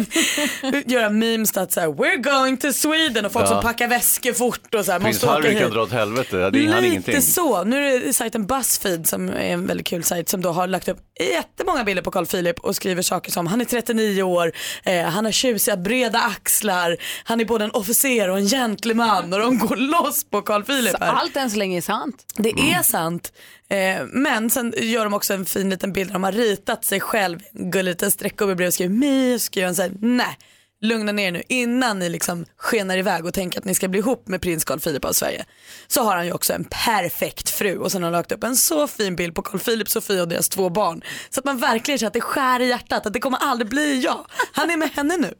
[0.85, 3.49] Göra memes att så här, we're going to Sweden och folk Ja.
[3.49, 5.59] som packar väskor fort och så här, Prins måste åka Harry hit.
[5.59, 6.37] kan dra åt helvete.
[6.37, 7.21] Det är han Lite ingenting.
[7.21, 7.63] så.
[7.63, 10.87] Nu är det sajten Buzzfeed som är en väldigt kul sajt som då har lagt
[10.87, 14.51] upp jättemånga bilder på Carl Philip och skriver saker som han är 39 år,
[14.83, 19.39] eh, han har tjusiga breda axlar, han är både en officer och en gentleman och
[19.39, 21.13] de går loss på Carl Philip Så här.
[21.13, 22.15] allt än så länge är sant.
[22.35, 23.33] Det är sant.
[23.69, 26.99] Eh, men sen gör de också en fin liten bild där de har ritat sig
[26.99, 30.37] själv, gullig liten streckgubbe bredvid och skriver mig och så skriver han såhär, nej,
[30.81, 33.99] lugna ner er nu innan ni liksom skenar iväg och tänker att ni ska bli
[33.99, 35.45] ihop med prins Carl Philip av Sverige.
[35.87, 38.55] Så har han ju också en perfekt fru och sen har han lagt upp en
[38.55, 41.01] så fin bild på Carl Philip, Sofia och deras två barn.
[41.29, 44.01] Så att man verkligen känner att det skär i hjärtat, att det kommer aldrig bli
[44.01, 44.25] jag.
[44.53, 45.33] Han är med henne nu.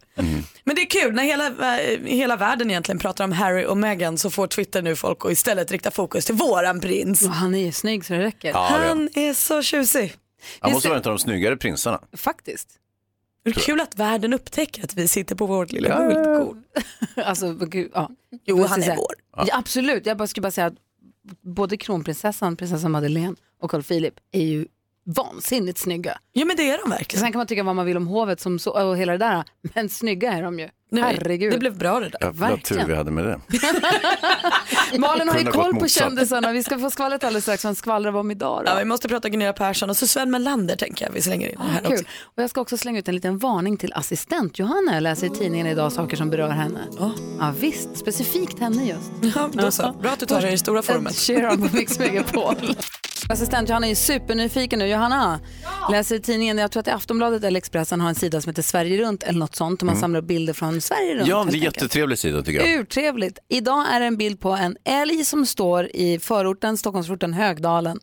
[0.64, 4.18] Men det är kul, när hela, eh, hela världen egentligen pratar om Harry och Meghan
[4.18, 7.28] så får Twitter nu folk att istället rikta fokus till våran prins.
[7.28, 8.50] han är ju snygg så det räcker.
[8.50, 10.16] Ja, det är Han är så tjusig.
[10.60, 12.02] Han måste vara en av de snyggare prinsarna.
[12.18, 12.68] Faktiskt.
[13.44, 15.98] Det är kul att världen upptäcker att vi sitter på vårt lilla Ja.
[16.08, 16.64] guldkorn.
[17.26, 18.10] alltså, gud, ja.
[18.46, 19.14] Jo, han är vår.
[19.38, 20.76] Ja, absolut, jag bara skulle bara säga att
[21.42, 24.68] både kronprinsessan, prinsessan Madeleine och Carl Philip är ju
[25.06, 26.20] vansinnigt snygga.
[26.34, 27.22] Ja men det är de verkligen.
[27.22, 29.44] Sen kan man tycka vad man vill om hovet som så, och hela det där,
[29.62, 30.70] men snygga är de ju.
[30.92, 31.54] Nej, Herregud.
[31.54, 32.20] det blev bra det där.
[32.22, 33.40] Jävla tur vi hade med det.
[35.00, 36.52] Malin har ju koll på kändisarna.
[36.52, 37.64] Vi ska få skvallret alldeles strax.
[37.64, 38.72] Vad skvallrar vi om idag då?
[38.72, 41.58] Ja, vi måste prata Gunilla Persson och så Sven Melander tänker jag vi slänger in
[41.60, 41.92] här Kul.
[41.94, 42.04] också.
[42.22, 44.94] Och jag ska också slänga ut en liten varning till assistent Johanna.
[44.94, 46.80] Jag läser i tidningen idag saker som berör henne.
[47.40, 49.36] Ja, visst, specifikt henne just.
[49.36, 49.92] Ja, då så.
[50.02, 51.14] Bra att du tar det i stora formet.
[51.14, 52.56] Ed Sheeran på Mix Megapol.
[53.32, 54.88] Assistent Johanna är supernyfiken nu.
[54.88, 55.40] Johanna,
[55.92, 58.50] läser i tidningen, jag tror att det är Aftonbladet eller Expressen har en sida som
[58.50, 59.82] heter Sverige runt eller något sånt.
[59.82, 60.02] Och man Mm.
[60.02, 61.28] samlar upp bilder från Sverige runt.
[61.28, 61.64] Ja, det är enkelt.
[61.64, 62.80] jättetrevlig sida tycker jag.
[62.80, 63.40] Urtrevligt.
[63.48, 68.00] Idag är det en bild på en älg som står i förorten, Stockholmsförorten Högdalen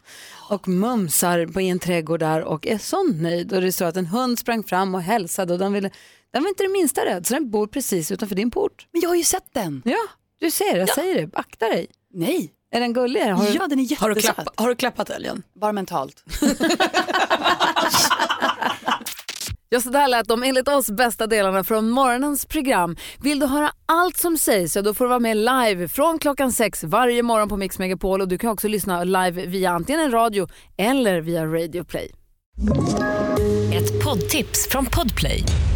[0.49, 3.53] och mumsar på i en trädgård där och är så nöjd.
[3.53, 5.91] Och det står att en hund sprang fram och hälsade och den, ville,
[6.33, 8.87] den var inte det minsta rädd så den bor precis utanför din port.
[8.93, 9.83] Men jag har ju sett den.
[9.85, 9.97] Ja,
[10.41, 11.31] du ser, jag säger det.
[11.39, 11.87] Akta dig.
[12.15, 12.53] Nej.
[12.75, 13.21] Är den gullig?
[13.21, 13.53] Har du...
[13.53, 14.01] Ja, den är jättesöt.
[14.01, 15.43] Har du, klappa, har du klappat älgen?
[15.61, 16.25] Bara mentalt.
[19.69, 22.97] Ja, så där lät de enligt oss bästa delarna från morgonens program.
[23.21, 26.53] Vill du höra allt som sägs så då får du vara med live från klockan
[26.53, 30.11] sex varje morgon på Mix Megapol och du kan också lyssna live via antingen en
[30.11, 32.11] radio eller via Radio Play.
[33.75, 35.43] Ett poddtips från Podplay.